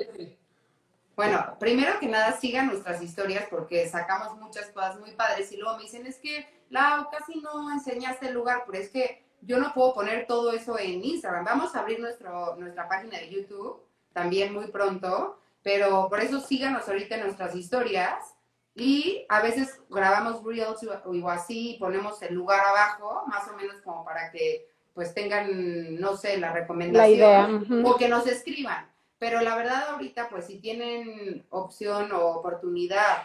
[1.16, 5.78] Bueno, primero que nada sigan nuestras historias porque sacamos muchas cosas muy padres y luego
[5.78, 9.72] me dicen, es que Lau, casi no enseñaste el lugar, pero es que yo no
[9.72, 11.46] puedo poner todo eso en Instagram.
[11.46, 13.80] Vamos a abrir nuestro, nuestra página de YouTube
[14.12, 18.35] también muy pronto, pero por eso síganos ahorita en nuestras historias
[18.76, 23.76] y a veces grabamos reels o así y ponemos el lugar abajo, más o menos
[23.82, 28.90] como para que pues tengan, no sé, la recomendación La o que nos escriban.
[29.18, 33.24] Pero la verdad ahorita, pues si tienen opción o oportunidad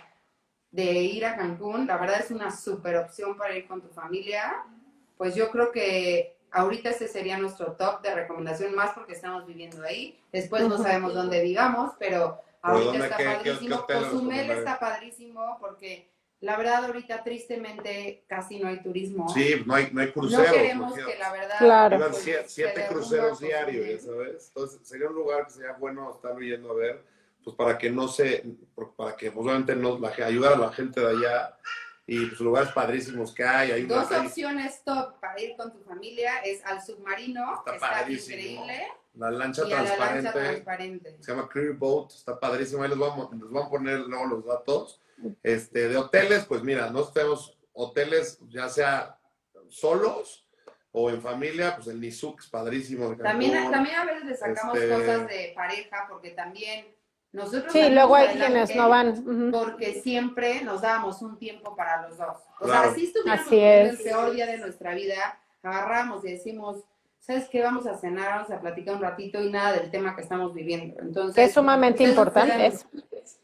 [0.71, 4.63] de ir a Cancún, la verdad es una super opción para ir con tu familia.
[5.17, 9.83] Pues yo creo que ahorita ese sería nuestro top de recomendación, más porque estamos viviendo
[9.83, 10.17] ahí.
[10.31, 13.75] Después no sabemos dónde vivamos, ¿Pero ahorita dónde, está qué- qué- qué padrísimo.
[13.77, 19.29] hotel nos Cozumel está padrísimo porque la verdad ahorita tristemente casi no hay turismo.
[19.29, 20.51] Sí, no hay, no hay no cruceros.
[20.51, 21.13] queremos imagínate.
[21.13, 21.55] que la verdad...
[21.59, 21.97] Claro.
[22.09, 22.15] Pues,
[22.47, 24.47] siete derrumba cruceros diarios, ya sabes.
[24.47, 27.03] Entonces, sería un lugar que sería bueno estar yendo a ver,
[27.43, 28.43] pues para que no se,
[28.97, 31.57] para que pues, obviamente no, la, ayudar a la gente de allá
[32.07, 33.71] y pues lugares padrísimos que hay.
[33.71, 37.89] hay, Dos opciones top para ir con tu familia es al submarino, Está que está
[37.91, 38.35] padrísimo.
[38.37, 41.17] increíble, la lancha y a la lancha transparente.
[41.19, 44.45] se llama Clear Boat, está padrísimo, ahí les vamos, les vamos a poner luego los
[44.45, 45.01] datos.
[45.43, 49.17] Este, de hoteles, pues mira, nosotros tenemos hoteles ya sea
[49.69, 50.47] solos
[50.91, 53.09] o en familia, pues el Nizuc es padrísimo.
[53.09, 56.85] de También, también a veces le sacamos Este- cosas de pareja, porque también
[57.31, 57.71] nosotros...
[57.71, 59.51] Sí, luego hay quienes no van.
[59.51, 62.37] Porque siempre nos dábamos un tiempo para los dos.
[62.59, 62.83] O Claro.
[62.89, 63.99] sea, si estuviéramos Así es.
[63.99, 66.83] el peor día de nuestra vida, agarramos y decimos,
[67.21, 67.61] ¿sabes qué?
[67.61, 71.01] Vamos a cenar, vamos a platicar un ratito y nada del tema que estamos viviendo.
[71.01, 72.85] Entonces, es sumamente importante eso.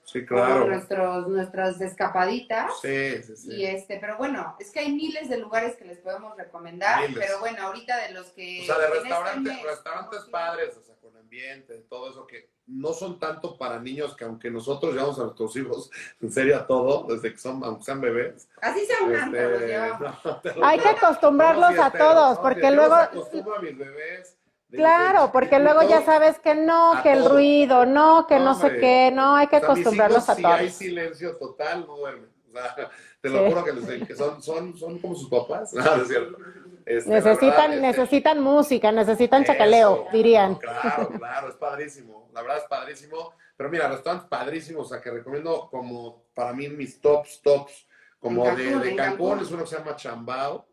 [0.08, 0.68] Sí, claro.
[0.68, 2.80] nuestros, nuestras escapaditas.
[2.82, 3.54] Sí, sí, sí.
[3.56, 7.26] Y este, pero bueno, es que hay miles de lugares que les podemos recomendar, Miles.
[7.26, 8.62] pero bueno, ahorita de los que...
[8.62, 12.50] O sea, de este restaurantes, mes restaurantes padres, o sea, con ambiente, todo eso que
[12.68, 15.92] no son tanto para niños que aunque nosotros llevamos a nuestros hijos
[16.22, 18.48] en serio a todo, desde que son, aunque sean bebés.
[18.62, 20.18] Así sea un antro, los este, llevamos.
[20.56, 24.38] no, Hay que acostumbrarlos a todos, porque luego, los acostumbro a mis bebés.
[24.72, 27.34] Claro, porque luego ya sabes que no, que el todo.
[27.36, 30.46] ruido, no, que no sé qué, no, hay que O sea, mis acostumbrarlos a Si
[30.46, 32.30] hay silencio total, no duermen.
[32.48, 32.76] O sea,
[33.22, 33.50] te lo Sí.
[33.50, 35.74] juro que, les, que son, son, son como sus papás.
[35.74, 36.38] No, es cierto.
[36.86, 40.56] Este, Necesitan, verdad, este, necesitan música, necesitan chacaleo, dirían.
[40.56, 42.30] Claro, claro, es padrísimo.
[42.34, 43.34] La verdad es padrísimo.
[43.58, 47.88] Pero mira, restaurantes padrísimos, o sea, que recomiendo como para mí mis tops, tops,
[48.20, 49.40] como de, Cancún, de Cancún, Cancún.
[49.40, 50.66] es uno que se llama Chambao,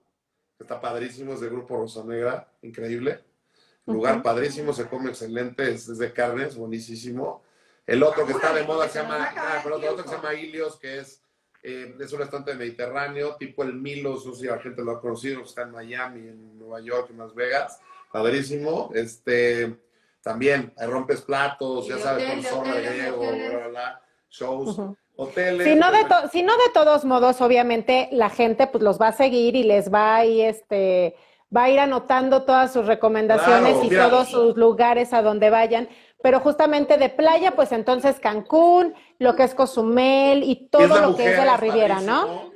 [0.56, 3.24] que está padrísimo, es de Grupo Rosa Negra, increíble.
[3.86, 7.42] Lugar padrísimo, se come excelente, es, es de carnes, buenísimo.
[7.86, 10.34] El otro que está de moda se llama, ah, pero otro, otro que se llama
[10.34, 11.20] Ilios, que es,
[11.62, 15.00] eh, es un restaurante mediterráneo, tipo el Milos, no sé si la gente lo ha
[15.00, 17.78] conocido, que está en Miami, en Nueva York, en Las Vegas,
[18.10, 18.90] padrísimo.
[18.94, 19.76] Este,
[20.22, 24.80] también, hay rompes platos, Y ya sabes, con de zorra griego, bla, bla, bla, shows,
[25.16, 25.66] hoteles.
[25.66, 29.08] Si no, de to- si no de todos modos, obviamente la gente pues los va
[29.08, 31.14] a seguir y les va a ir, este,
[31.54, 35.88] va a ir anotando todas sus recomendaciones Claro, y todos sus lugares a donde vayan.
[36.22, 41.32] Pero justamente de playa, pues entonces Cancún, lo que es Cozumel y todo lo que
[41.32, 42.50] es de la Riviera, ¿no?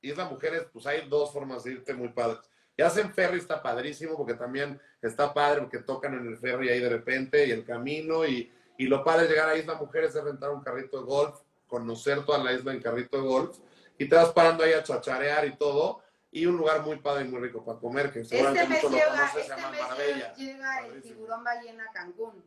[0.00, 2.38] Isla Mujeres, pues hay dos formas de irte muy padres.
[2.78, 6.80] Ya hacen ferry está padrísimo porque también está padre porque tocan en el ferry ahí
[6.80, 10.24] de repente y el camino y, y lo padre es llegar a Isla Mujeres es
[10.24, 13.58] rentar un carrito de golf, conocer toda la isla en carrito de golf
[13.98, 16.02] y te vas parando ahí a chacharear y todo
[16.32, 19.00] y un lugar muy padre y muy rico para comer que Este seguramente mes muchos
[19.00, 20.34] lo llega, este llama mes Marbella.
[20.34, 22.44] llega el tiburón ballena a Cancún.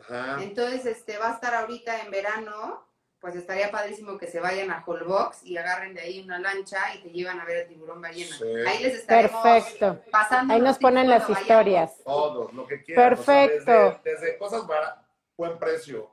[0.00, 0.42] Ajá.
[0.42, 2.84] Entonces, este va a estar ahorita en verano,
[3.20, 7.02] pues estaría padrísimo que se vayan a Holbox y agarren de ahí una lancha y
[7.02, 8.36] te llevan a ver el tiburón ballena.
[8.36, 8.44] Sí.
[8.66, 10.02] Ahí les estaremos Perfecto.
[10.10, 10.54] pasando.
[10.54, 12.02] Ahí nos ponen las historias.
[12.04, 13.12] Todos, lo que quieran.
[13.14, 14.00] o sea, Perfecto.
[14.04, 15.04] desde, desde cosas baratas,
[15.36, 16.12] buen precio.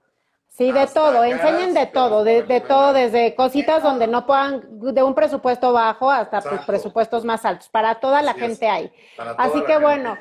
[0.55, 4.61] Sí, de todo, enseñen de todo, de, de todo, desde cositas donde no puedan,
[4.93, 7.69] de un presupuesto bajo hasta pues, presupuestos más altos.
[7.69, 8.45] Para toda la Así es.
[8.47, 8.91] gente hay.
[9.37, 9.77] Así que gente.
[9.79, 10.15] bueno,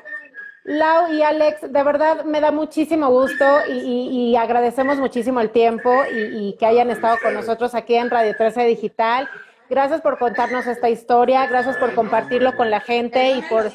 [0.63, 5.51] Lau y Alex, de verdad me da muchísimo gusto y, y- y agradecemos muchísimo el
[5.51, 6.19] tiempo y,
[6.49, 9.29] y que hayan estado con nosotros aquí en Radio 13 Digital.
[9.69, 13.71] Gracias por contarnos esta historia, gracias por compartirlo con la gente y por...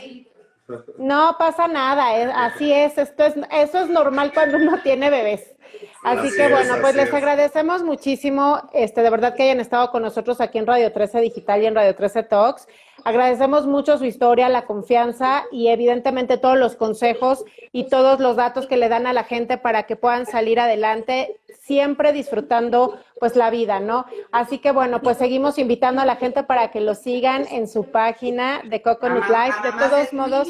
[0.99, 5.55] No pasa nada, es- así es, esto es, eso es normal cuando uno tiene bebés.
[6.05, 7.15] Así, Así que es, bueno, pues les es.
[7.15, 11.63] agradecemos muchísimo, este, de verdad que hayan estado con nosotros aquí en Radio 13 Digital
[11.63, 12.67] y en Radio 13 Talks.
[13.05, 18.67] Agradecemos mucho su historia, la confianza y evidentemente todos los consejos y todos los datos
[18.67, 23.51] que le dan a la gente para que puedan salir adelante, siempre disfrutando pues la
[23.51, 24.07] vida, ¿no?
[24.33, 27.85] Así que bueno, pues seguimos invitando a la gente para que lo sigan en su
[27.85, 29.57] página de Coconut Life.
[29.63, 30.49] De todos modos,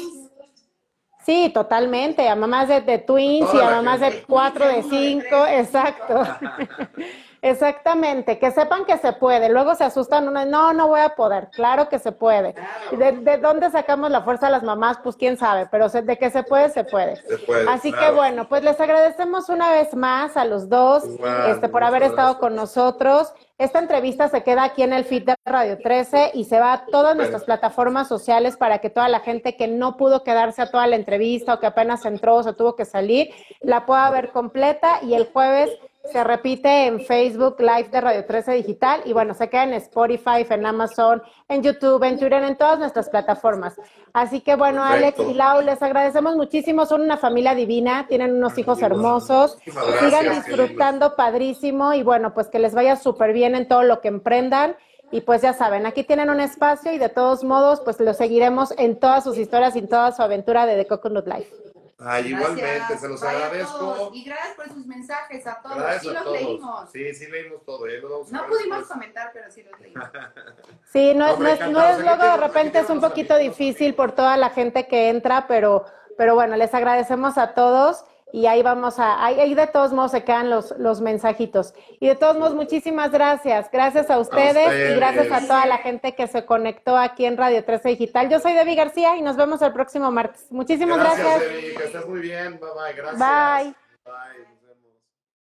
[1.25, 4.25] sí, totalmente, a mamás de, de twins y a mamás de gente.
[4.27, 6.23] cuatro, de cinco, exacto.
[7.41, 9.49] Exactamente, que sepan que se puede.
[9.49, 11.49] Luego se asustan uno, no, no voy a poder.
[11.51, 12.53] Claro que se puede.
[12.53, 12.97] Claro.
[12.97, 14.97] ¿De, de dónde sacamos la fuerza a las mamás?
[15.03, 17.15] Pues quién sabe, pero se- de que se puede, se puede.
[17.17, 21.03] Se puede, Así que bueno, pues les agradecemos una vez más a los dos
[21.47, 22.39] este, por haber estado gracias.
[22.39, 23.33] con nosotros.
[23.57, 26.85] Esta entrevista se queda aquí en el feed de Radio 13 y se va a
[26.85, 30.87] todas nuestras plataformas sociales para que toda la gente que no pudo quedarse a toda
[30.87, 34.99] la entrevista o que apenas entró o se tuvo que salir, la pueda ver completa
[35.01, 35.69] y el jueves
[36.05, 40.45] se repite en Facebook Live de Radio 13 Digital y bueno, se queda en Spotify,
[40.49, 43.75] en Amazon, en YouTube, en Twitter, en todas nuestras plataformas.
[44.13, 48.57] Así que bueno, Alex y Lau, les agradecemos muchísimo, son una familia divina, tienen unos
[48.57, 53.53] hijos hermosos, sigan gracias, qué disfrutando padrísimo y bueno, pues que les vaya súper bien
[53.55, 54.75] en todo lo que emprendan.
[55.11, 58.75] Y pues ya saben, aquí tienen un espacio y de todos modos, pues lo seguiremos
[58.77, 61.68] en todas sus historias y en toda su aventura de The Coconut Life.
[62.01, 64.11] Ay, igualmente, se los agradezco.
[64.13, 65.77] Y gracias por sus mensajes a todos.
[65.77, 66.37] Gracias sí a los todos.
[66.41, 66.91] leímos.
[66.91, 67.87] Sí, sí leímos todo.
[67.87, 68.01] ¿eh?
[68.01, 68.07] No
[68.47, 68.87] pudimos después.
[68.87, 70.07] comentar, pero sí los leímos.
[70.91, 73.57] Sí, no, es- Hombre, no es, no es luego de repente es un poquito amigos.
[73.57, 75.85] difícil por toda la gente que entra, pero,
[76.17, 80.11] pero bueno, les agradecemos a todos y ahí vamos a, ahí, ahí de todos modos
[80.11, 81.73] se quedan los, los mensajitos.
[81.99, 83.69] Y de todos modos, muchísimas gracias.
[83.71, 84.91] Gracias a ustedes, ustedes.
[84.91, 88.29] y gracias a toda la gente que se conectó aquí en Radio 13 Digital.
[88.29, 90.45] Yo soy Debbie García y nos vemos el próximo martes.
[90.51, 91.51] Muchísimas Gracias, gracias.
[91.51, 92.59] Debbie, que estés muy bien.
[92.59, 92.93] Bye bye.
[92.93, 93.19] Gracias.
[93.19, 93.75] Bye.
[94.05, 94.58] Bye.